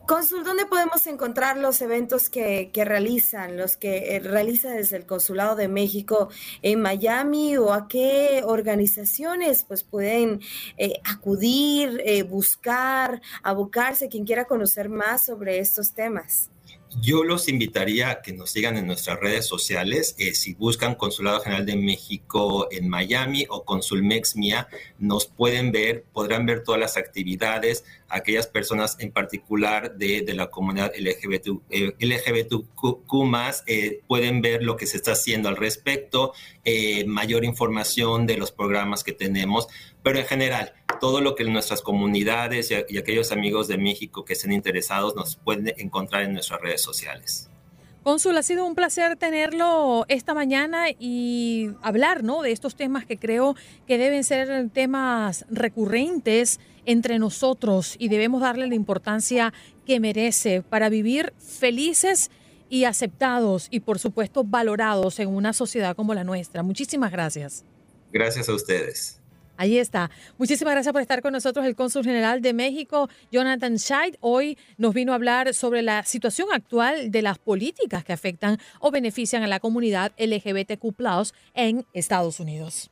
[0.07, 5.57] Consul, ¿dónde podemos encontrar los eventos que, realizan, los que eh, realiza desde el Consulado
[5.57, 6.29] de México
[6.61, 10.39] en Miami o a qué organizaciones pues pueden
[10.77, 16.51] eh, acudir, eh, buscar, abocarse, quien quiera conocer más sobre estos temas?
[17.02, 20.15] Yo los invitaría a que nos sigan en nuestras redes sociales.
[20.17, 26.06] Eh, si buscan Consulado General de México en Miami o Consulmex Mía, nos pueden ver,
[26.13, 27.84] podrán ver todas las actividades.
[28.10, 34.86] Aquellas personas en particular de, la comunidad LGBT, eh, LGBTQ eh, pueden ver lo que
[34.86, 36.34] se está haciendo al respecto,
[37.06, 39.67] mayor información de los programas que tenemos,
[40.03, 44.51] pero en general, todo lo que nuestras comunidades y, aquellos amigos de México que estén
[44.51, 47.49] interesados nos pueden encontrar en nuestras redes sociales.
[48.03, 52.41] Cónsul, ha sido un placer tenerlo esta mañana y hablar ¿no?
[52.41, 53.55] de estos temas que creo
[53.86, 59.53] que deben ser temas recurrentes entre nosotros y debemos darle la importancia
[59.86, 62.31] que merece para vivir felices
[62.69, 66.63] y aceptados y por supuesto valorados en una sociedad como la nuestra.
[66.63, 67.65] Muchísimas gracias.
[68.13, 69.21] Gracias a ustedes.
[69.57, 70.09] Ahí está.
[70.37, 74.15] Muchísimas gracias por estar con nosotros el cónsul general de México, Jonathan Scheid.
[74.21, 78.91] Hoy nos vino a hablar sobre la situación actual de las políticas que afectan o
[78.91, 82.91] benefician a la comunidad LGBTQ en Estados Unidos.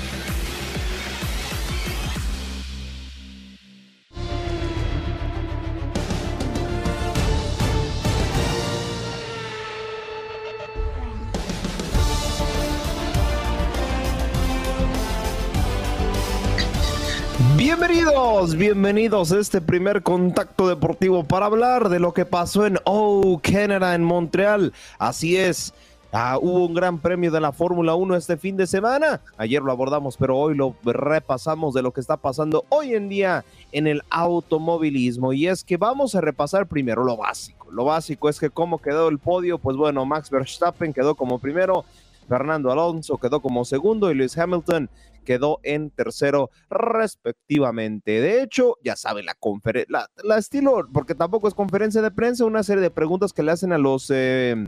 [17.63, 23.39] Bienvenidos, bienvenidos a este primer contacto deportivo para hablar de lo que pasó en Oh
[23.43, 24.73] Canada en Montreal.
[24.97, 25.71] Así es,
[26.11, 29.21] ah, hubo un gran premio de la Fórmula 1 este fin de semana.
[29.37, 33.45] Ayer lo abordamos, pero hoy lo repasamos de lo que está pasando hoy en día
[33.71, 35.31] en el automovilismo.
[35.31, 37.69] Y es que vamos a repasar primero lo básico.
[37.69, 41.85] Lo básico es que cómo quedó el podio, pues bueno, Max Verstappen quedó como primero,
[42.27, 44.89] Fernando Alonso quedó como segundo y Lewis Hamilton
[45.23, 48.21] quedó en tercero respectivamente.
[48.21, 52.63] De hecho, ya sabe, la conferencia, la, estilo, porque tampoco es conferencia de prensa, una
[52.63, 54.09] serie de preguntas que le hacen a los...
[54.13, 54.67] Eh,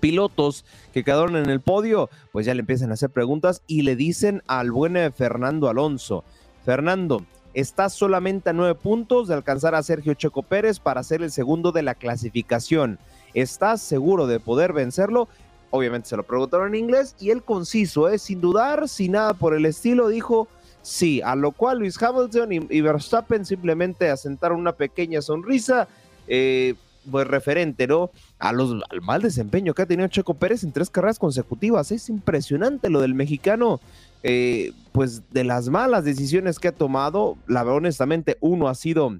[0.00, 3.96] pilotos que quedaron en el podio, pues ya le empiezan a hacer preguntas y le
[3.96, 6.24] dicen al buen eh, Fernando Alonso,
[6.62, 11.30] Fernando, estás solamente a nueve puntos de alcanzar a Sergio Checo Pérez para ser el
[11.30, 12.98] segundo de la clasificación.
[13.32, 15.28] ¿Estás seguro de poder vencerlo?
[15.76, 18.16] Obviamente se lo preguntaron en inglés y él conciso, ¿eh?
[18.20, 20.46] sin dudar, sin nada por el estilo, dijo
[20.82, 25.88] sí, a lo cual Luis Hamilton y, Verstappen simplemente asentaron una pequeña sonrisa,
[26.28, 26.74] eh,
[27.10, 28.12] pues referente, ¿no?
[28.38, 31.90] A los, al mal desempeño que ha tenido Checo Pérez en tres carreras consecutivas.
[31.90, 33.80] Es impresionante lo del mexicano,
[34.22, 37.36] eh, pues de las malas decisiones que ha tomado.
[37.48, 39.18] La verdad, honestamente, uno ha sido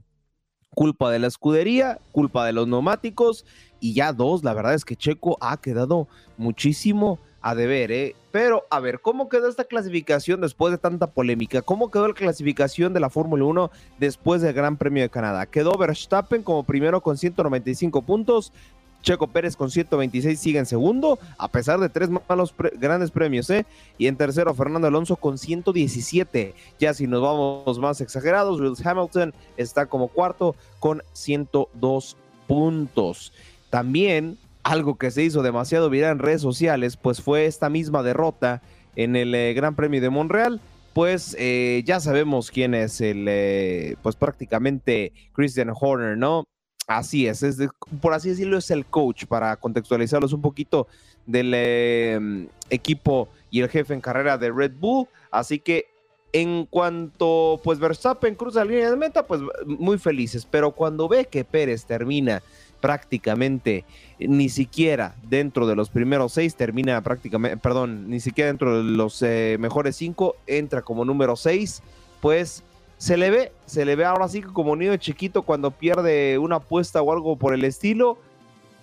[0.74, 3.44] culpa de la escudería, culpa de los neumáticos
[3.84, 8.16] y ya dos, la verdad es que Checo ha quedado muchísimo a deber, ¿eh?
[8.32, 11.60] Pero, a ver, ¿cómo quedó esta clasificación después de tanta polémica?
[11.60, 15.44] ¿Cómo quedó la clasificación de la Fórmula 1 después del Gran Premio de Canadá?
[15.44, 18.54] Quedó Verstappen como primero con 195 puntos,
[19.02, 23.66] Checo Pérez con 126 sigue en segundo, a pesar de tres malos grandes premios, ¿eh?
[23.98, 26.54] Y en tercero, Fernando Alonso con 117.
[26.78, 32.16] Ya si nos vamos más exagerados, Lewis Hamilton está como cuarto con 102
[32.46, 33.32] puntos.
[33.74, 38.62] También algo que se hizo demasiado viral en redes sociales, pues fue esta misma derrota
[38.94, 40.60] en el eh, Gran Premio de Monreal.
[40.92, 46.44] Pues eh, ya sabemos quién es el, eh, pues prácticamente Christian Horner, ¿no?
[46.86, 47.58] Así es, es
[48.00, 50.86] por así decirlo, es el coach para contextualizarlos un poquito
[51.26, 55.08] del equipo y el jefe en carrera de Red Bull.
[55.32, 55.88] Así que
[56.32, 60.46] en cuanto pues Verstappen cruza la línea de meta, pues muy felices.
[60.48, 62.40] Pero cuando ve que Pérez termina
[62.84, 63.86] prácticamente
[64.18, 69.22] ni siquiera dentro de los primeros seis termina prácticamente, perdón, ni siquiera dentro de los
[69.22, 71.82] eh, mejores cinco entra como número seis,
[72.20, 72.62] pues
[72.98, 77.00] se le ve, se le ve ahora sí como niño chiquito cuando pierde una apuesta
[77.00, 78.18] o algo por el estilo,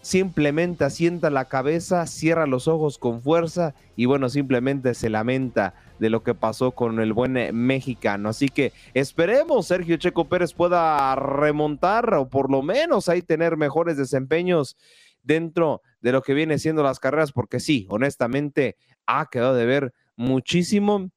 [0.01, 6.09] simplemente asienta la cabeza, cierra los ojos con fuerza y bueno, simplemente se lamenta de
[6.09, 8.29] lo que pasó con el buen eh, mexicano.
[8.29, 13.97] Así que esperemos Sergio Checo Pérez pueda remontar o por lo menos ahí tener mejores
[13.97, 14.75] desempeños
[15.23, 18.75] dentro de lo que viene siendo las carreras, porque sí, honestamente
[19.05, 21.11] ha quedado de ver muchísimo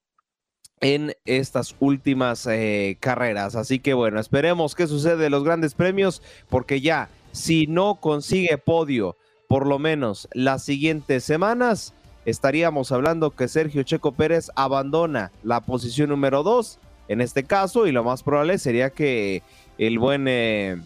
[0.81, 3.57] en estas últimas eh, carreras.
[3.57, 6.21] Así que bueno, esperemos que sucede los grandes premios,
[6.51, 9.17] porque ya si no consigue podio
[9.49, 11.93] por lo menos las siguientes semanas,
[12.25, 16.79] estaríamos hablando que Sergio Checo Pérez abandona la posición número 2
[17.09, 19.43] en este caso y lo más probable sería que
[19.79, 20.81] el buen eh,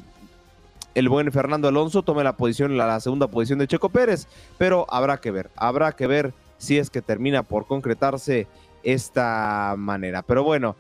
[0.94, 4.26] el buen Fernando Alonso tome la posición la segunda posición de Checo Pérez,
[4.56, 8.46] pero habrá que ver, habrá que ver si es que termina por concretarse
[8.82, 10.22] esta manera.
[10.22, 10.76] Pero bueno,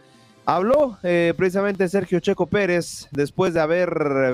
[0.50, 3.90] Habló eh, precisamente Sergio Checo Pérez después de haber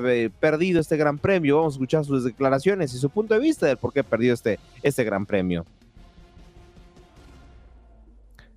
[0.07, 1.57] eh, perdido este gran premio.
[1.57, 4.61] Vamos a escuchar sus declaraciones y su punto de vista del por qué perdió este,
[4.85, 5.67] este gran premio.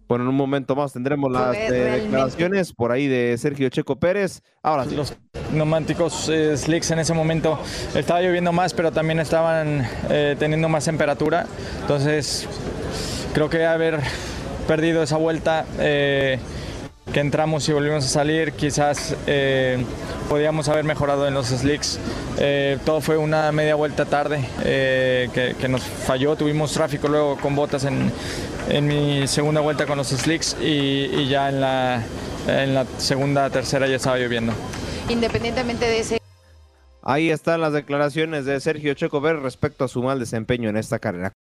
[0.07, 4.43] Bueno, en un momento más tendremos las eh, declaraciones por ahí de Sergio Checo Pérez.
[4.61, 4.95] Ahora sí.
[4.95, 5.15] Los
[5.51, 7.57] neumáticos slicks en ese momento
[7.95, 9.83] estaba lloviendo más, pero también estaban
[10.37, 11.47] teniendo más temperatura.
[11.81, 12.47] Entonces,
[13.33, 13.99] creo que haber
[14.67, 15.65] perdido esa vuelta
[17.13, 19.83] que entramos y volvimos a salir, quizás eh,
[20.29, 21.99] podíamos haber mejorado en los slicks.
[22.37, 25.29] Eh, todo fue una media vuelta tarde eh,
[25.59, 28.11] que, nos falló, tuvimos tráfico luego con botas en,
[28.85, 32.03] mi segunda vuelta con los slicks y, ya en la,
[32.47, 34.53] en la segunda, tercera ya estaba lloviendo.
[35.09, 36.21] Independientemente de ese...
[37.01, 41.31] Ahí están las declaraciones de Sergio Checo respecto a su mal desempeño en esta carrera.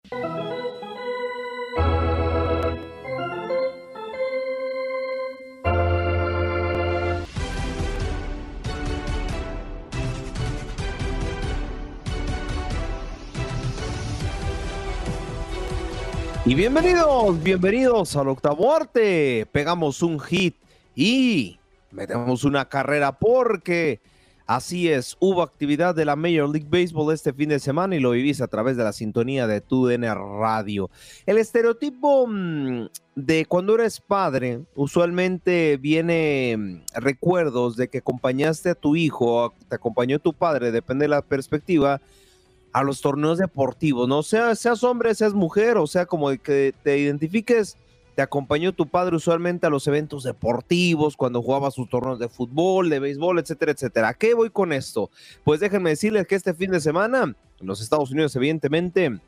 [16.48, 19.48] Y bienvenidos, bienvenidos al octavo arte.
[19.50, 20.54] Pegamos un hit
[20.94, 21.58] y
[21.90, 23.98] metemos una carrera porque
[24.46, 28.12] así es, hubo actividad de la Major League Baseball este fin de semana y lo
[28.12, 30.04] vivís a través de la sintonía de TUDN
[30.40, 30.88] Radio.
[31.26, 38.76] El estereotipo mm, de cuando eres padre usualmente viene mm, recuerdos de que acompañaste a
[38.76, 42.00] tu hijo, te acompañó tu padre, depende de la perspectiva
[42.76, 44.22] a los torneos deportivos, ¿no?
[44.22, 47.78] Sea, seas hombre, seas mujer, o sea, como que te identifiques,
[48.14, 52.90] te acompañó tu padre usualmente a los eventos deportivos, cuando jugaba sus torneos de fútbol,
[52.90, 54.08] de béisbol, etcétera, etcétera.
[54.08, 55.08] ¿A qué voy con esto?
[55.42, 59.20] Pues déjenme decirles que este fin de semana, en los Estados Unidos, evidentemente,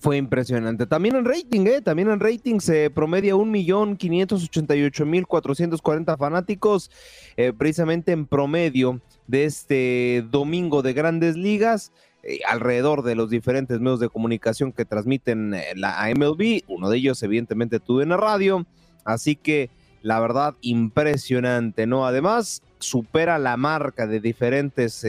[0.00, 0.86] fue impresionante.
[0.86, 1.82] También en rating, ¿eh?
[1.82, 6.90] También en rating se promedia 1.588.440 fanáticos,
[7.36, 11.92] eh, precisamente en promedio de este domingo de grandes ligas.
[12.22, 16.98] Eh, alrededor de los diferentes medios de comunicación que transmiten eh, la MLB, uno de
[16.98, 18.66] ellos evidentemente tuve en la radio,
[19.06, 19.70] así que
[20.02, 22.06] la verdad impresionante, ¿no?
[22.06, 25.02] Además, supera la marca de diferentes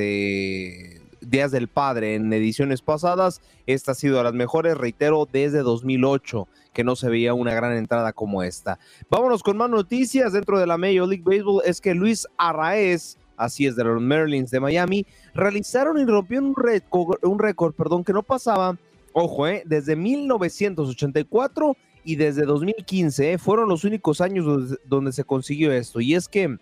[1.32, 3.42] Días del Padre en ediciones pasadas.
[3.66, 7.72] Esta ha sido de las mejores, reitero, desde 2008 que no se veía una gran
[7.78, 8.80] entrada como esta.
[9.10, 11.62] Vámonos con más noticias dentro de la Major League Baseball.
[11.66, 16.56] Es que Luis Arraez, así es, de los Merlins de Miami, realizaron y rompieron un
[16.56, 18.78] récord, un récord perdón, que no pasaba,
[19.14, 25.72] ojo, eh, desde 1984 y desde 2015 eh, fueron los únicos años donde, se consiguió
[25.72, 26.02] esto.
[26.02, 26.58] Y es que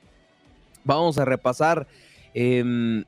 [0.84, 1.88] vamos a repasar
[2.36, 3.04] em,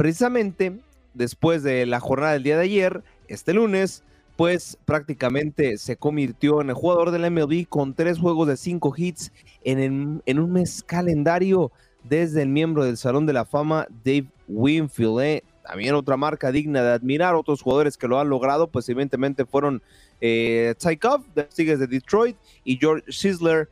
[0.00, 0.80] precisamente
[1.12, 4.02] después de la jornada del día de ayer, este lunes,
[4.34, 8.94] pues prácticamente se convirtió en el jugador de la MLB con tres juegos de cinco
[8.96, 9.30] hits
[9.62, 11.70] en, en un mes calendario
[12.02, 15.20] desde el miembro del Salón de la Fama, Dave Winfield.
[15.20, 15.44] ¿eh?
[15.62, 19.82] También otra marca digna de admirar, otros jugadores que lo han logrado, pues evidentemente fueron
[20.22, 20.98] eh, Ty
[21.34, 23.68] de Tigres de Detroit, y George Sisler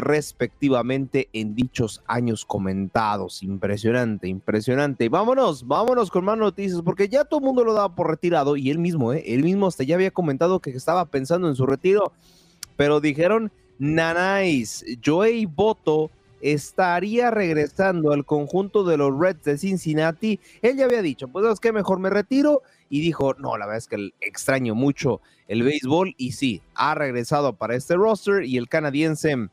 [0.00, 3.42] respectivamente en dichos años comentados.
[3.42, 5.08] Impresionante, impresionante.
[5.08, 8.70] Vámonos, vámonos con más noticias, porque ya todo el mundo lo daba por retirado y
[8.70, 9.22] él mismo, ¿eh?
[9.26, 12.12] él mismo hasta ya había comentado que estaba pensando en su retiro,
[12.76, 16.10] pero dijeron, Nanais, Joey Boto
[16.42, 20.40] estaría regresando al conjunto de los Reds de Cincinnati.
[20.60, 22.62] Él ya había dicho, pues es que mejor me retiro.
[22.90, 26.14] Y dijo, no, la verdad es que extraño mucho el béisbol.
[26.18, 29.48] Y sí, ha regresado para este roster y el canadiense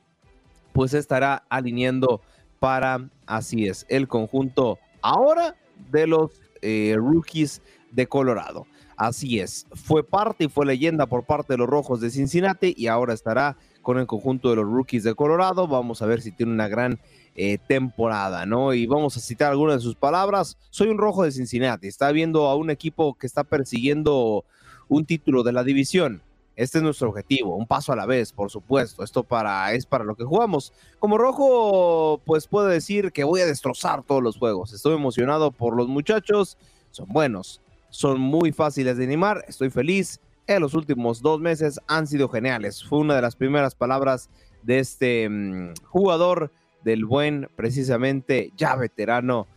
[0.74, 2.22] pues estará alineando
[2.60, 5.56] para, así es, el conjunto ahora
[5.92, 7.62] de los eh, rookies
[7.92, 8.66] de Colorado.
[8.98, 12.88] Así es, fue parte y fue leyenda por parte de los Rojos de Cincinnati y
[12.88, 15.70] ahora estará con el conjunto de los rookies de Colorado.
[15.70, 17.00] Vamos a ver si tiene una gran
[17.36, 18.74] eh, temporada, ¿no?
[18.74, 20.58] Y vamos a citar algunas de sus palabras.
[20.70, 21.88] Soy un rojo de Cincinnati.
[21.88, 24.44] Está viendo a un equipo que está persiguiendo
[24.90, 26.22] un título de la división.
[26.60, 29.02] Este es nuestro objetivo, un paso a la vez, por supuesto.
[29.02, 30.74] Esto para, es para lo que jugamos.
[31.00, 34.74] Como rojo, pues puedo decir que voy a destrozar todos los juegos.
[34.74, 36.58] Estoy emocionado por los muchachos.
[36.92, 39.46] Son buenos, son muy fáciles de animar.
[39.48, 40.20] Estoy feliz.
[40.48, 42.84] En los últimos dos meses han sido geniales.
[42.84, 44.30] Fue una de las primeras palabras
[44.62, 46.52] de este mm, jugador
[46.84, 49.48] del buen, precisamente ya veterano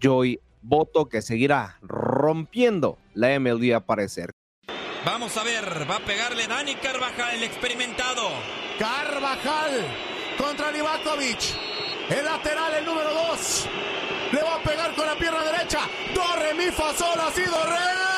[0.00, 4.34] Joy Boto, que seguirá rompiendo la MLB a parecer.
[5.10, 8.28] Vamos a ver, va a pegarle Dani Carvajal, el experimentado.
[8.78, 9.86] Carvajal
[10.36, 11.40] contra Livakovic.
[12.10, 13.68] El lateral, el número 2.
[14.32, 15.80] Le va a pegar con la pierna derecha.
[16.14, 18.17] Do, re, mi, fa, sol, ha sido re.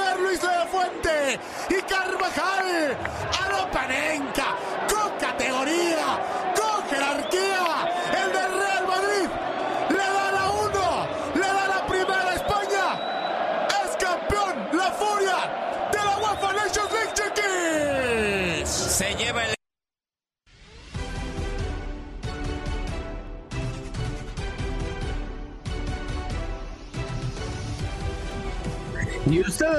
[0.00, 2.96] ver Luis de Fuente y Carvajal
[3.40, 4.56] a la Panenca.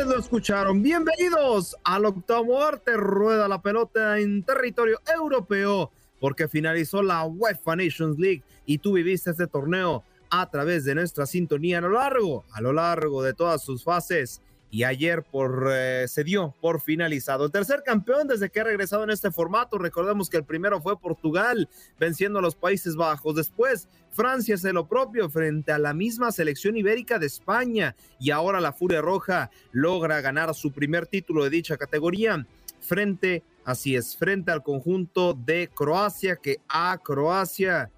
[0.10, 0.82] Escucharon.
[0.82, 2.98] Bienvenidos al octavo arte.
[2.98, 9.30] Rueda la pelota en territorio europeo porque finalizó la UEFA Nations League y tú viviste
[9.30, 13.64] este torneo a través de nuestra sintonía a lo largo, a lo largo de todas
[13.64, 14.42] sus fases
[14.72, 17.46] y ayer por, eh, se dio por finalizado.
[17.46, 19.78] El tercer campeón desde que ha regresado en este formato.
[19.78, 21.70] Recordemos que el primero fue Portugal,
[22.00, 23.36] venciendo a los Países Bajos.
[23.36, 27.98] Después, Francia hace lo propio frente a la misma selección ibérica de España.
[28.18, 32.48] Y ahora la Furia Roja logra ganar su primer título de dicha categoría
[32.80, 37.92] frente, así es, frente al conjunto de Croacia, que a Croacia,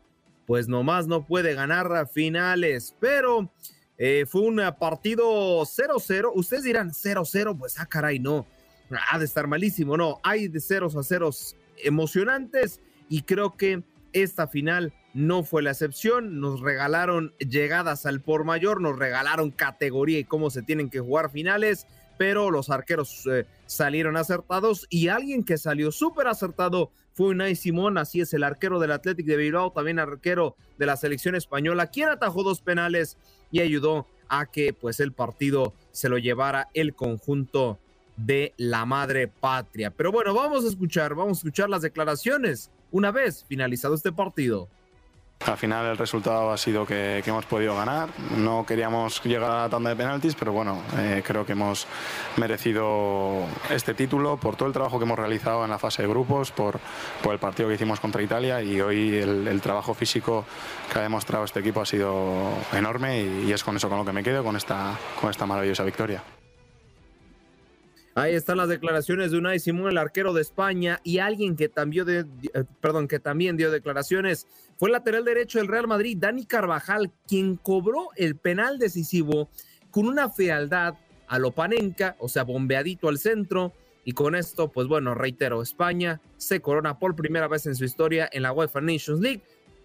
[0.46, 2.96] pues nomás no puede ganar a finales.
[3.00, 3.52] Pero
[3.98, 6.32] eh, fue un partido 0-0.
[6.34, 8.46] Ustedes dirán 0-0, pues ah, caray, no.
[9.12, 10.20] Ha de estar malísimo, no.
[10.24, 12.80] Hay de ceros a ceros emocionantes
[13.10, 13.84] y creo que
[14.14, 16.40] esta final no fue la excepción.
[16.40, 21.32] Nos regalaron llegadas al por mayor, nos regalaron categoría y cómo se tienen que jugar
[21.32, 21.88] finales,
[22.18, 27.98] pero los arqueros eh, salieron acertados y alguien que salió súper acertado fue Unai Simón,
[28.00, 32.10] así es el arquero del Athletic de Bilbao, también arquero de la selección española, quien
[32.10, 33.18] atajó dos penales
[33.54, 37.80] y ayudó a que pues el partido se lo llevara el conjunto
[38.18, 39.92] de la madre patria.
[39.92, 44.68] Pero bueno, vamos a escuchar, vamos a escuchar las declaraciones una vez finalizado este partido.
[45.46, 48.10] Al final el resultado ha sido que, hemos podido ganar.
[48.38, 51.86] No queríamos llegar a la tanda de penaltis, pero bueno, eh, creo que hemos
[52.38, 56.52] merecido este título por todo el trabajo que hemos realizado en la fase de grupos,
[56.52, 56.80] por,
[57.30, 60.46] el partido que hicimos contra Italia y hoy el, trabajo físico
[60.92, 64.14] que ha demostrado este equipo ha sido enorme y, es con eso con lo que
[64.14, 64.98] me quedo, con esta
[65.46, 66.24] maravillosa victoria.
[68.16, 72.06] Ahí están las declaraciones de Unai Simón, el arquero de España, y alguien que también,
[72.06, 74.46] de, eh, que también dio declaraciones
[74.78, 79.50] fue el lateral derecho del Real Madrid, Dani Carvajal, quien cobró el penal decisivo
[79.90, 80.96] con una fealdad
[81.28, 83.74] a Lopanenka, o sea, bombeadito al centro.
[84.06, 88.30] Y con esto, pues bueno, reitero, España se corona por primera vez en su historia
[88.32, 89.42] en la UEFA Nations League,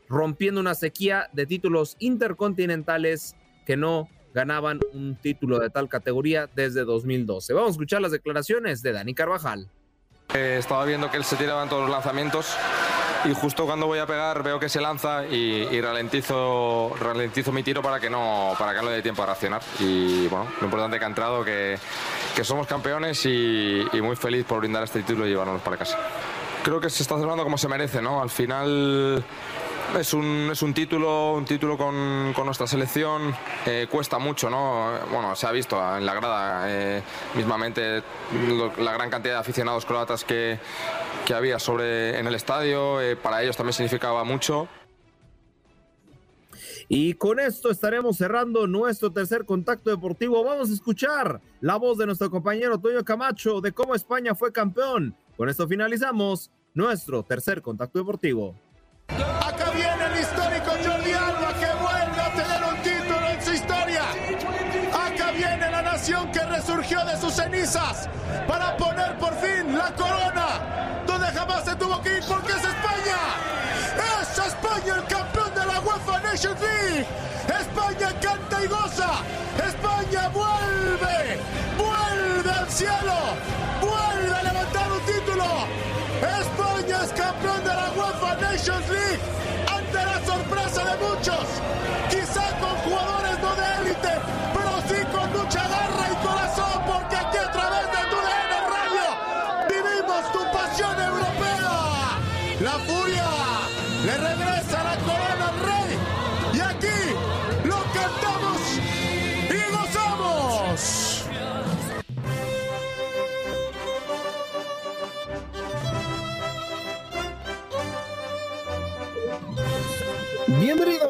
[0.08, 4.08] rompiendo una sequía de títulos intercontinentales que no
[4.38, 7.54] ganaban un título de tal categoría desde 2012.
[7.54, 9.68] Vamos a escuchar las declaraciones de Dani Carvajal.
[10.32, 12.54] Eh, estaba viendo que él se tiraba en todos los lanzamientos
[13.24, 17.82] y justo cuando voy a pegar veo que se lanza y, ralentizo, ralentizo mi tiro
[17.82, 19.60] para que no para que no le dé tiempo a reaccionar.
[19.80, 21.76] Y bueno, lo importante que ha entrado, que,
[22.36, 25.98] que somos campeones y, y muy feliz por brindar este título y llevarnos para casa.
[26.62, 28.22] Creo que se está celebrando como se merece, ¿no?
[28.22, 29.24] Al final
[29.96, 33.34] es un, es un título, un título con, con nuestra selección.
[33.66, 34.92] Eh, cuesta mucho, ¿no?
[35.10, 37.02] Bueno, se ha visto en la grada eh,
[37.34, 38.02] mismamente
[38.78, 40.58] la gran cantidad de aficionados croatas que,
[41.26, 43.00] que había sobre en el estadio.
[43.00, 44.68] Eh, para ellos también significaba mucho.
[46.90, 50.42] Y con esto estaremos cerrando nuestro tercer contacto deportivo.
[50.42, 55.14] Vamos a escuchar la voz de nuestro compañero Toño Camacho de cómo España fue campeón.
[55.36, 58.54] Con esto finalizamos nuestro tercer contacto deportivo.
[59.16, 64.02] Acá viene el histórico Jordi Alba que vuelve a tener un título en su historia.
[64.92, 68.08] Acá viene la nación que resurgió de sus cenizas
[68.46, 73.20] para poner por fin la corona donde jamás se tuvo que ir porque es España.
[74.20, 77.06] Es España el campeón de la UEFA Nations League.
[77.48, 79.10] España canta y goza.
[79.66, 81.40] España vuelve,
[81.76, 83.14] vuelve al cielo,
[87.18, 89.18] campeón de la UEFA Nations League
[89.66, 91.46] ante la sorpresa de muchos.
[92.08, 93.07] Quizá con jugadores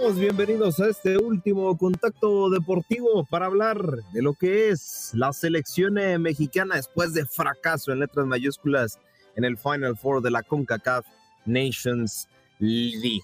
[0.08, 3.78] Bienvenidos, bienvenidos a este último contacto deportivo para hablar
[4.14, 8.98] de lo que es la selección mexicana después de fracaso en letras mayúsculas
[9.36, 11.04] en el Final Four de la CONCACAF
[11.44, 12.26] Nations
[12.58, 13.20] League.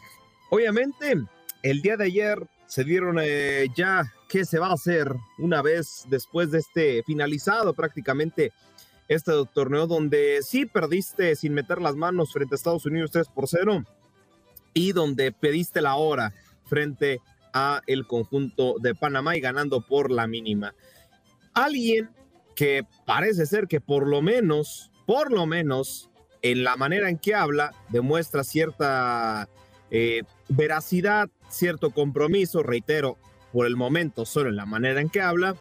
[0.50, 1.24] Obviamente,
[1.62, 6.04] el día de ayer se dieron eh, ya qué se va a hacer una vez
[6.10, 8.52] después de este finalizado prácticamente
[9.08, 13.48] este torneo donde sí perdiste sin meter las manos frente a Estados Unidos 3 por
[13.48, 13.84] 0
[14.74, 16.34] y donde pediste la hora
[16.66, 17.20] frente
[17.52, 20.74] a el conjunto de Panamá y ganando por la mínima.
[21.54, 22.10] Alguien
[22.56, 26.10] que parece ser que por lo menos, por lo menos,
[26.42, 29.48] en la manera en que habla, demuestra cierta
[29.90, 33.16] eh, veracidad, cierto compromiso, reitero,
[33.52, 35.56] por el momento solo en la manera en que habla,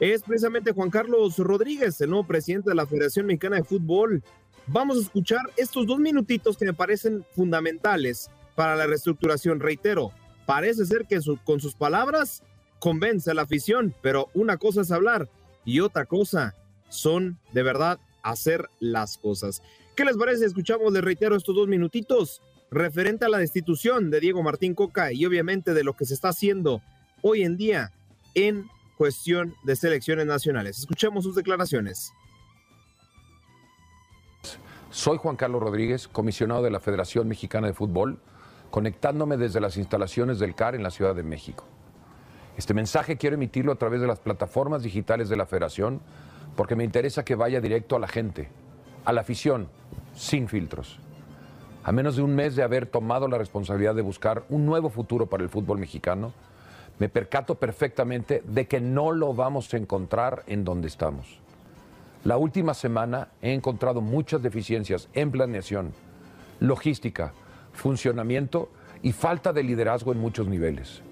[0.00, 4.22] es precisamente Juan Carlos Rodríguez, el nuevo presidente de la Federación Mexicana de Fútbol.
[4.66, 9.60] Vamos a escuchar estos dos minutitos que me parecen fundamentales para la reestructuración.
[9.60, 10.10] Reitero,
[10.46, 12.42] parece ser que con sus palabras
[12.78, 15.28] convence a la afición, pero una cosa es hablar
[15.64, 16.54] y otra cosa
[16.88, 19.62] son de verdad hacer las cosas.
[19.96, 20.44] ¿Qué les parece?
[20.44, 25.24] Escuchamos, les reitero, estos dos minutitos referente a la destitución de Diego Martín Coca y
[25.24, 26.82] obviamente de lo que se está haciendo
[27.22, 27.92] hoy en día
[28.34, 30.78] en cuestión de selecciones nacionales.
[30.78, 32.12] Escuchemos sus declaraciones.
[34.90, 38.20] Soy Juan Carlos Rodríguez, comisionado de la Federación Mexicana de Fútbol,
[38.74, 41.62] conectándome desde las instalaciones del CAR en la Ciudad de México.
[42.56, 46.00] Este mensaje quiero emitirlo a través de las plataformas digitales de la Federación
[46.56, 48.48] porque me interesa que vaya directo a la gente,
[49.04, 49.68] a la afición,
[50.12, 50.98] sin filtros.
[51.84, 55.26] A menos de un mes de haber tomado la responsabilidad de buscar un nuevo futuro
[55.26, 56.32] para el fútbol mexicano,
[56.98, 61.38] me percato perfectamente de que no lo vamos a encontrar en donde estamos.
[62.24, 65.92] La última semana he encontrado muchas deficiencias en planeación,
[66.58, 67.34] logística,
[67.74, 68.70] funcionamiento
[69.02, 71.02] y falta de liderazgo en muchos niveles.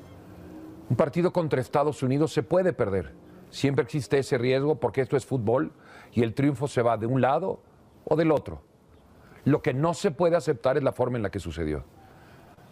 [0.88, 3.12] Un partido contra Estados Unidos se puede perder.
[3.50, 5.72] Siempre existe ese riesgo porque esto es fútbol
[6.12, 7.60] y el triunfo se va de un lado
[8.04, 8.62] o del otro.
[9.44, 11.84] Lo que no se puede aceptar es la forma en la que sucedió.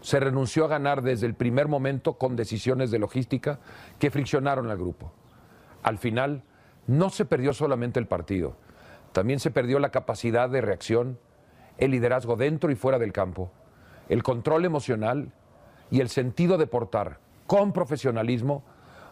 [0.00, 3.58] Se renunció a ganar desde el primer momento con decisiones de logística
[3.98, 5.12] que friccionaron al grupo.
[5.82, 6.44] Al final,
[6.86, 8.56] no se perdió solamente el partido,
[9.12, 11.18] también se perdió la capacidad de reacción,
[11.78, 13.50] el liderazgo dentro y fuera del campo,
[14.10, 15.32] el control emocional
[15.90, 18.64] y el sentido de portar con profesionalismo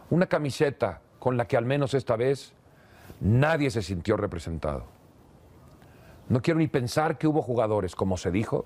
[0.09, 2.53] una camiseta con la que al menos esta vez
[3.21, 4.85] nadie se sintió representado.
[6.27, 8.65] No quiero ni pensar que hubo jugadores, como se dijo,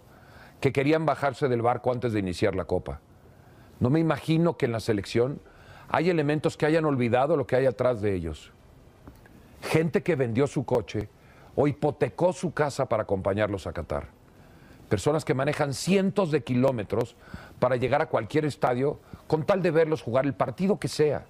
[0.59, 2.99] que querían bajarse del barco antes de iniciar la copa.
[3.79, 5.39] No me imagino que en la selección
[5.87, 8.51] hay elementos que hayan olvidado lo que hay atrás de ellos.
[9.61, 11.09] Gente que vendió su coche
[11.55, 14.22] o hipotecó su casa para acompañarlos a Qatar.
[14.93, 17.15] Personas que manejan cientos de kilómetros
[17.57, 21.25] para llegar a cualquier estadio con tal de verlos jugar el partido que sea,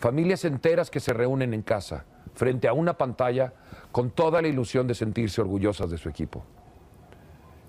[0.00, 3.52] Familias enteras que se reúnen en casa, frente a una pantalla,
[3.92, 6.42] con toda la ilusión de sentirse orgullosas de su equipo.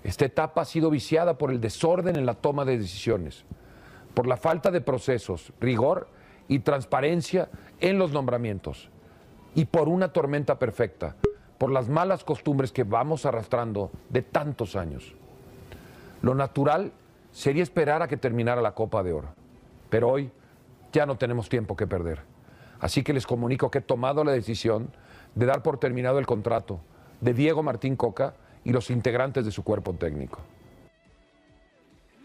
[0.02, 3.44] Esta etapa ha sido viciada por el desorden en la toma de decisiones,
[4.14, 6.08] por la falta de procesos, rigor
[6.48, 8.90] y transparencia en los nombramientos,
[9.54, 11.14] y por una tormenta perfecta,
[11.58, 15.14] por las malas costumbres que vamos arrastrando de tantos años.
[16.22, 16.92] Lo natural
[17.32, 19.28] sería esperar a que terminara la Copa de Oro,
[19.90, 20.30] pero hoy
[20.92, 22.20] ya no tenemos tiempo que perder.
[22.80, 24.90] Así que les comunico que he tomado la decisión
[25.34, 26.80] de dar por terminado el contrato
[27.20, 28.34] de Diego Martín Coca
[28.64, 30.40] y los integrantes de su cuerpo técnico.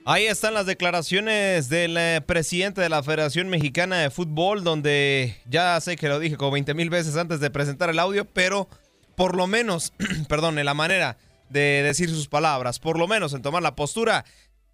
[0.06, 5.80] Ahí están las declaraciones del eh, presidente de la Federación Mexicana de Fútbol, donde ya
[5.80, 8.68] sé que lo dije como 20 mil veces antes de presentar el audio, pero
[9.16, 9.94] por lo menos,
[10.30, 11.18] perdón, en la manera
[11.50, 14.26] de decir sus palabras, por lo menos en tomar la postura,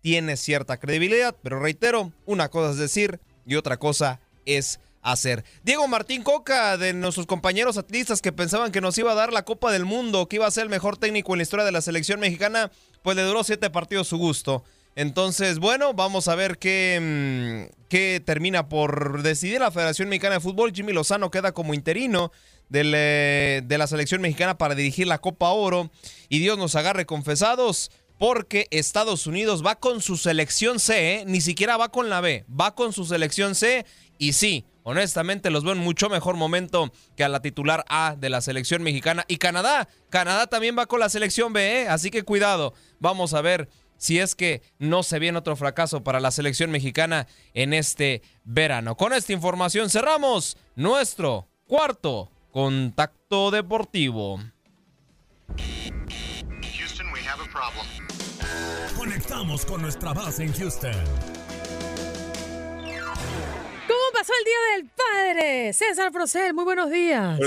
[0.02, 5.44] tiene cierta credibilidad, pero reitero, una cosa es decir y otra cosa es hacer.
[5.64, 9.44] Diego Martín Coca, de nuestros compañeros atletas que pensaban que nos iba a dar la
[9.44, 11.82] Copa del Mundo, que iba a ser el mejor técnico en la historia de la
[11.82, 12.72] selección mexicana,
[13.02, 14.64] pues le duró siete partidos su gusto.
[14.96, 20.42] Entonces, bueno, vamos a ver qué, mm, qué termina por decidir la Federación Mexicana de
[20.42, 20.74] Fútbol.
[20.74, 22.32] Jimmy Lozano queda como interino
[22.72, 25.92] eh, de la selección mexicana para dirigir la Copa Oro.
[26.30, 31.24] Y Dios nos agarre confesados porque Estados Unidos va con su selección C, ¿eh?
[31.26, 33.86] ni siquiera va con la B, va con su selección C
[34.18, 38.30] y sí, honestamente los veo en mucho mejor momento que a la titular A de
[38.30, 41.88] la selección mexicana y Canadá, Canadá también va con la selección B, ¿eh?
[41.88, 46.20] así que cuidado, vamos a ver si es que no se viene otro fracaso para
[46.20, 48.96] la selección mexicana en este verano.
[48.98, 54.40] Con esta información cerramos nuestro cuarto contacto deportivo.
[58.98, 60.92] Conectamos con nuestra base en Houston.
[63.88, 65.74] ¿Cómo pasó el Día del Padre?
[65.74, 67.40] César Procel, muy buenos días.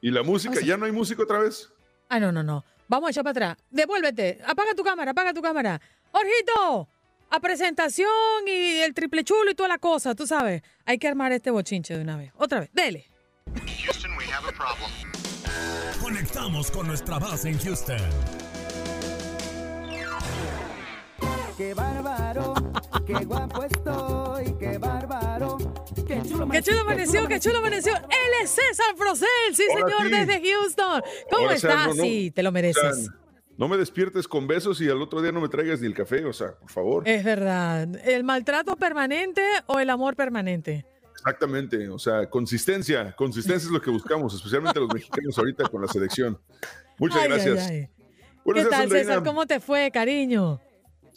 [0.00, 0.60] ¿Y la música?
[0.64, 1.70] ¿Ya no hay música otra vez?
[2.08, 2.64] Ah, no, no, no.
[2.88, 3.64] Vamos a echar para atrás.
[3.70, 4.40] Devuélvete.
[4.46, 5.80] Apaga tu cámara, apaga tu cámara.
[6.10, 6.88] Jorgito,
[7.30, 8.08] a presentación
[8.46, 10.62] y el triple chulo y toda la cosa, tú sabes.
[10.84, 12.32] Hay que armar este bochinche de una vez.
[12.36, 13.06] Otra vez, dele.
[13.46, 17.98] Houston, we have a Conectamos con nuestra base en Houston.
[21.56, 22.54] qué bárbaro,
[23.06, 25.58] qué guapo estoy, qué bárbaro.
[26.06, 27.94] Qué chulo, qué chulo amaneció, qué chulo amaneció.
[27.94, 31.02] Él es César Procel, sí señor, desde Houston.
[31.30, 31.96] ¿Cómo estás?
[31.96, 33.10] sí, te lo mereces.
[33.58, 36.24] no me despiertes con besos y al otro día no me traigas ni el café,
[36.24, 37.06] o sea, por favor.
[37.06, 37.88] Es verdad.
[38.06, 40.86] ¿El maltrato permanente o el amor permanente?
[41.20, 45.88] Exactamente, o sea, consistencia, consistencia es lo que buscamos, especialmente los mexicanos ahorita con la
[45.88, 46.38] selección.
[46.98, 47.68] Muchas gracias.
[47.68, 49.22] ¿Qué tal, César?
[49.22, 50.58] ¿Cómo te fue, cariño?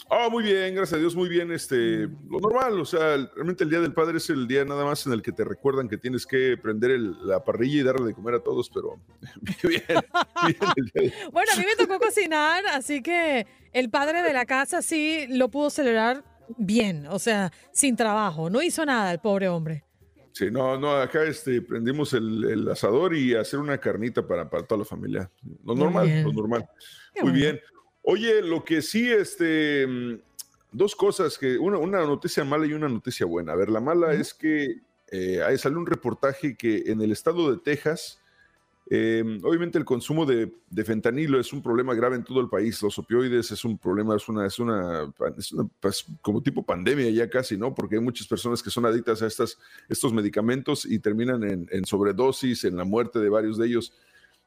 [0.09, 1.53] Ah, muy bien, gracias a Dios, muy bien.
[1.53, 5.07] Este, lo normal, o sea, realmente el Día del Padre es el día nada más
[5.07, 8.35] en el que te recuerdan que tienes que prender la parrilla y darle de comer
[8.35, 8.99] a todos, pero
[9.63, 9.83] bien,
[10.45, 15.27] bien Bueno, a mí me tocó cocinar, así que el padre de la casa sí
[15.29, 16.25] lo pudo celebrar
[16.57, 19.85] bien, o sea, sin trabajo, no hizo nada el pobre hombre.
[20.33, 24.79] Sí, no, no, acá este, prendimos el, asador y hacer una carnita para, para toda
[24.79, 25.31] la familia.
[25.63, 26.67] Lo normal, lo normal.
[27.21, 27.61] Muy bien.
[28.01, 30.19] Oye, lo que sí, este, mm,
[30.71, 33.53] dos cosas, que una, una noticia mala y una noticia buena.
[33.53, 34.81] A ver, la mala es que
[35.11, 38.19] eh, salió un reportaje que en el estado de Texas,
[38.95, 40.51] em, obviamente el consumo de,
[40.85, 42.81] fentanilo es un problema grave en todo el país.
[42.81, 47.09] Los opioides es un problema, es una, es una, es una pues, como tipo pandemia
[47.09, 47.73] ya casi, ¿no?
[47.73, 49.57] Porque hay muchas personas que son adictas a estas,
[49.89, 53.93] estos medicamentos y terminan en, en sobredosis, en la muerte de varios de ellos.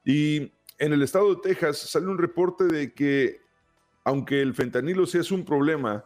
[0.05, 3.41] Y en el estado de Texas sale un reporte de que
[4.05, 6.05] aunque el fentanilo sí es un problema,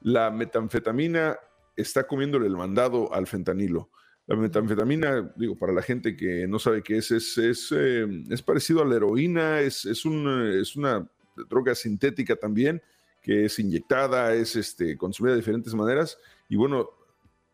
[0.00, 1.38] la metanfetamina
[1.76, 3.90] está comiéndole el mandado al fentanilo.
[4.26, 8.06] La metanfetamina, digo, para la gente que no sabe qué es, es, es, eh,
[8.44, 11.08] parecido a la heroína, es, es, es una
[11.48, 12.82] droga sintética también,
[13.22, 16.18] que es inyectada, es este, consumida de diferentes maneras.
[16.48, 16.90] Y bueno,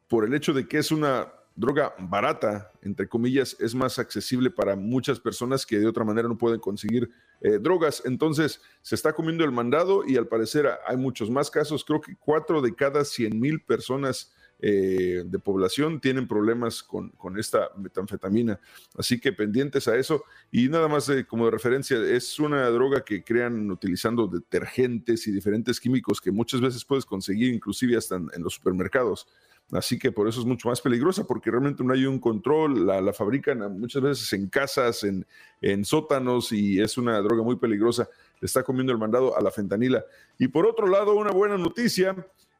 [0.08, 4.76] por el hecho de que es una droga barata, entre comillas, es más accesible para
[4.76, 7.10] muchas personas que de otra manera no pueden conseguir
[7.40, 8.02] eh, drogas.
[8.04, 11.84] Entonces, se está comiendo el mandado y al parecer hay muchos más casos.
[11.84, 14.32] Creo que cuatro de cada 100 mil personas
[14.64, 18.60] eh, de población tienen problemas con, esta metanfetamina.
[18.96, 20.24] Así que pendientes a eso.
[20.52, 25.80] Y nada más como de referencia, es una droga que crean utilizando detergentes y diferentes
[25.80, 29.26] químicos que muchas veces puedes conseguir inclusive hasta en los supermercados.
[29.72, 33.12] Así que por eso es mucho más peligrosa, porque realmente no hay un control, la,
[33.14, 38.08] fabrican muchas veces en casas, en, sótanos, y es una droga muy peligrosa.
[38.40, 40.04] Está comiendo el mandado a la fentanila.
[40.38, 42.14] Y por otro lado, una buena noticia,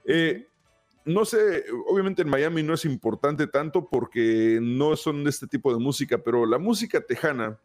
[0.07, 0.49] eh,
[1.05, 5.73] no sé, obviamente en Miami no es importante tanto porque no son de este tipo
[5.73, 7.59] de música, pero la música tejana,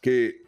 [0.00, 0.42] que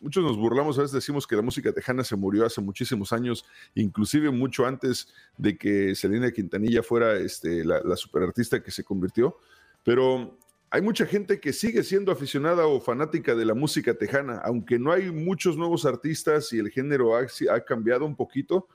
[0.00, 3.44] muchos nos burlamos, a veces decimos que la música tejana se murió hace muchísimos años,
[3.74, 9.38] inclusive mucho antes de que Selena Quintanilla fuera este, la, superartista que se convirtió,
[9.84, 10.36] pero
[10.70, 14.90] hay mucha gente que sigue siendo aficionada o fanática de la música tejana, aunque no
[14.90, 18.66] hay muchos nuevos artistas y el género ha cambiado un poquito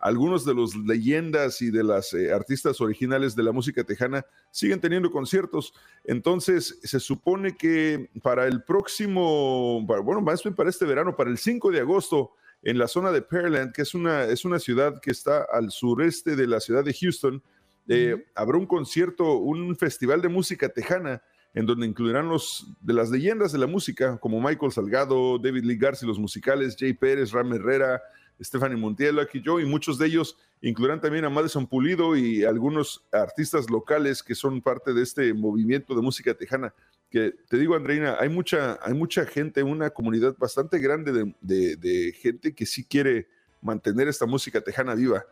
[0.00, 4.80] algunos de los leyendas y de las eh, artistas originales de la música tejana siguen
[4.80, 5.72] teniendo conciertos.
[6.04, 11.38] Entonces, se supone que para el próximo, bueno, más bien para este verano, para el
[11.38, 12.32] 5 de agosto,
[12.62, 16.36] en la zona de Pearland, que es una, es una ciudad que está al sureste
[16.36, 17.42] de la ciudad de Houston,
[17.88, 21.22] eh, habrá un concierto, un festival de música tejana
[21.54, 25.76] en donde incluirán los de las leyendas de la música, como Michael Salgado, David Lee
[25.76, 28.02] Garcia, los musicales, Jay Pérez, Ram Herrera,
[28.40, 33.06] Stephanie Montiel, aquí yo, y muchos de ellos incluirán también a Madison Pulido y algunos
[33.12, 36.74] artistas locales que son parte de este movimiento de música tejana.
[37.10, 42.12] Que te digo, Andreina, hay mucha, hay mucha gente, una comunidad bastante grande de, de
[42.12, 43.28] gente que sí quiere
[43.60, 45.24] mantener esta música tejana viva.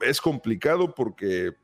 [0.00, 1.54] Es complicado porque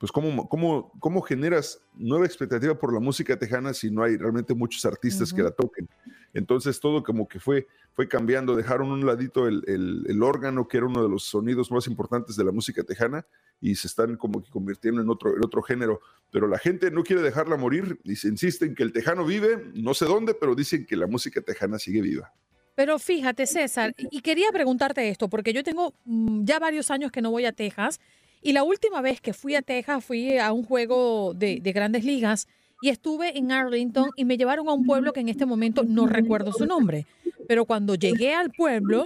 [0.00, 4.54] pues cómo, cómo, cómo generas nueva expectativa por la música tejana si no hay realmente
[4.54, 5.90] muchos artistas que la toquen.
[6.32, 10.86] Entonces todo como que fue, fue cambiando, dejaron un ladito el, el, órgano, que era
[10.86, 13.26] uno de los sonidos más importantes de la música tejana,
[13.60, 16.00] y se están como que convirtiendo en otro, en otro género.
[16.30, 19.92] Pero la gente no quiere dejarla morir y se insisten que el tejano vive, no
[19.92, 22.32] sé dónde, pero dicen que la música tejana sigue viva.
[22.74, 27.20] Pero fíjate, César, y quería preguntarte esto, porque yo tengo mm, ya varios años que
[27.20, 28.00] no voy a Texas
[28.42, 32.48] y la última vez que fui a Texas fui a un juego de, grandes ligas
[32.82, 36.06] y estuve en Arlington y me llevaron a un pueblo que en este momento no
[36.06, 37.06] recuerdo su nombre.
[37.46, 39.04] Pero cuando llegué al pueblo,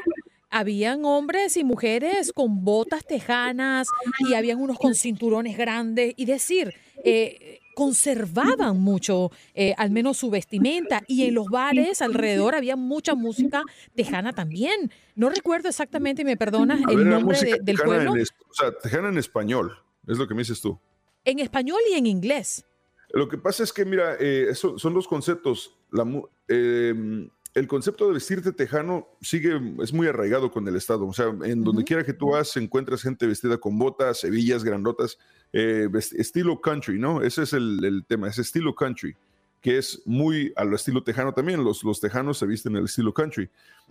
[0.51, 3.89] habían hombres y mujeres con botas tejanas
[4.21, 6.15] y habían unos con cinturones grandes.
[6.17, 6.73] Y decir,
[7.03, 13.15] eh, conservaban mucho, eh, al menos su vestimenta, y en los bares alrededor había mucha
[13.15, 13.63] música
[13.95, 14.91] tejana también.
[15.15, 18.13] No recuerdo exactamente, me perdonas, el nombre del pueblo.
[18.13, 20.79] o sea, tejana en español, es lo que me dices tú.
[21.25, 22.65] En español y en inglés.
[23.11, 25.77] Lo que pasa es que, mira, eh, eso, son dos conceptos.
[25.91, 26.05] La,
[26.49, 31.07] eh, el concepto de vestirte tejano sigue, es muy arraigado con el Estado.
[31.07, 35.19] O sea, en donde quiera que tú vas, encuentras gente vestida con botas, hebillas grandotas,
[35.55, 35.89] eh,
[36.19, 37.23] estilo country, ¿no?
[37.23, 39.15] Ese es el, tema, es estilo country,
[39.61, 41.63] que es muy al estilo tejano también.
[41.63, 43.49] Los, los tejanos se visten en el estilo country.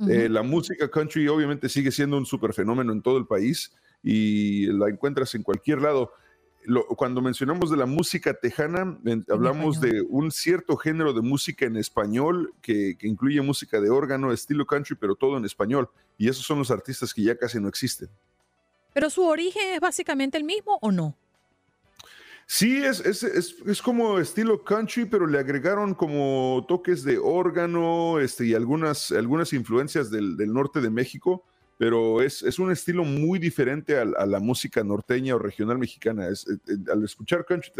[0.09, 3.71] Eh, la música country obviamente sigue siendo un super fenómeno en todo el país
[4.03, 6.11] y la encuentras en cualquier lado
[6.95, 8.97] cuando mencionamos de la música tejana,
[9.29, 14.65] hablamos de un cierto género de música en español que, incluye música de órgano, estilo
[14.65, 15.89] country, pero todo en español.
[16.17, 18.09] Y esos son los artistas que ya casi no existen.
[18.93, 21.17] ¿Pero su origen es básicamente el mismo o no?
[22.55, 28.45] Sí, es, es, es, como estilo country, pero le agregaron como toques de órgano este,
[28.45, 31.43] y algunas, algunas influencias del, del norte de México
[31.79, 36.27] pero es, es un estilo muy diferente a, la música norteña o regional mexicana.
[36.27, 37.71] Es, eh, eh, al escuchar country,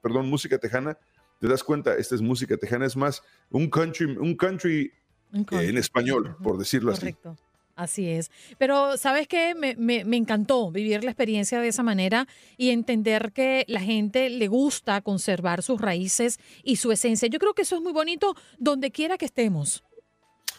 [0.00, 0.96] perdón, música tejana,
[1.38, 4.90] te das cuenta, esta es música tejana, es más un country, un country,
[5.32, 7.30] en español, por decirlo Correcto.
[7.30, 7.43] así.
[7.76, 8.30] Así es.
[8.58, 9.54] Pero, ¿sabes qué?
[9.54, 14.30] Me, me, me, encantó vivir la experiencia de esa manera y entender que la gente
[14.30, 17.28] le gusta conservar sus raíces y su esencia.
[17.28, 19.82] Yo creo que eso es muy bonito donde quiera que estemos.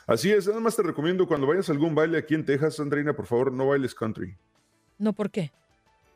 [0.07, 3.15] Así es, nada más te recomiendo cuando vayas a algún baile aquí en Texas, Andreina,
[3.15, 4.37] por favor, no bailes country.
[4.97, 5.51] No, ¿por qué?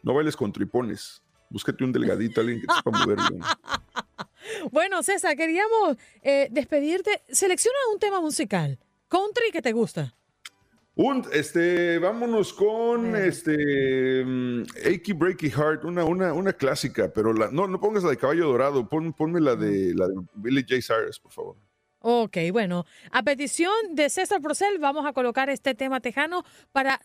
[0.03, 1.23] No bailes con tripones.
[1.49, 3.17] Búscate un delgadito, alguien que sepa mover
[4.71, 7.23] Bueno, César, queríamos eh, despedirte.
[7.29, 8.77] Selecciona un tema musical.
[9.07, 10.13] Country que te gusta.
[11.01, 17.49] Un, este, vámonos con este um, Achy Breaky Heart, una, una, una clásica, pero la,
[17.49, 20.81] no, no pongas la de caballo dorado, pon, ponme la de, la de Billy J.
[20.81, 21.55] Cyrus, por favor.
[21.99, 26.43] Ok, bueno, a petición de César Procel vamos a colocar este tema tejano
[26.73, 26.99] para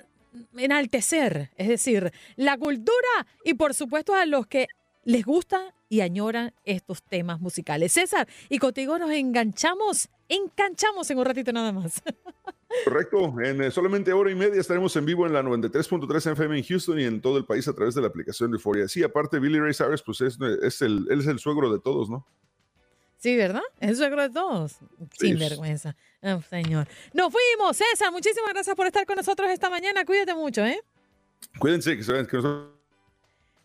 [0.57, 4.67] enaltecer, es decir, la cultura y por supuesto a los que
[5.05, 7.93] les gusta y añoran estos temas musicales.
[7.93, 12.03] César, y contigo nos enganchamos, enganchamos en un ratito nada más.
[12.83, 16.65] Correcto, en eh, solamente hora y media estaremos en vivo en la 93.3 FM en
[16.65, 18.89] Houston y en todo el país a través de la aplicación de Euphoria.
[18.89, 22.11] Sí, aparte Billy Ray Cyrus, pues es, es el, él es el suegro de todos,
[22.11, 22.27] ¿no?
[23.19, 23.63] Sí, ¿verdad?
[23.81, 24.77] Es el suegro de todos.
[25.19, 25.97] Sin vergüenza.
[26.21, 26.87] Oh, señor.
[27.15, 28.13] Nos fuimos, César.
[28.13, 30.05] Muchísimas gracias por estar con nosotros esta mañana.
[30.05, 30.79] Cuídate mucho, ¿eh?
[31.59, 32.74] Cuídense, que que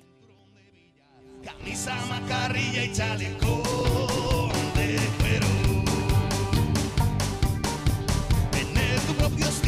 [1.49, 3.63] Camisa, macarrilla y chaleco
[4.75, 5.47] de cuero.
[8.51, 9.68] Tener tu propio estilo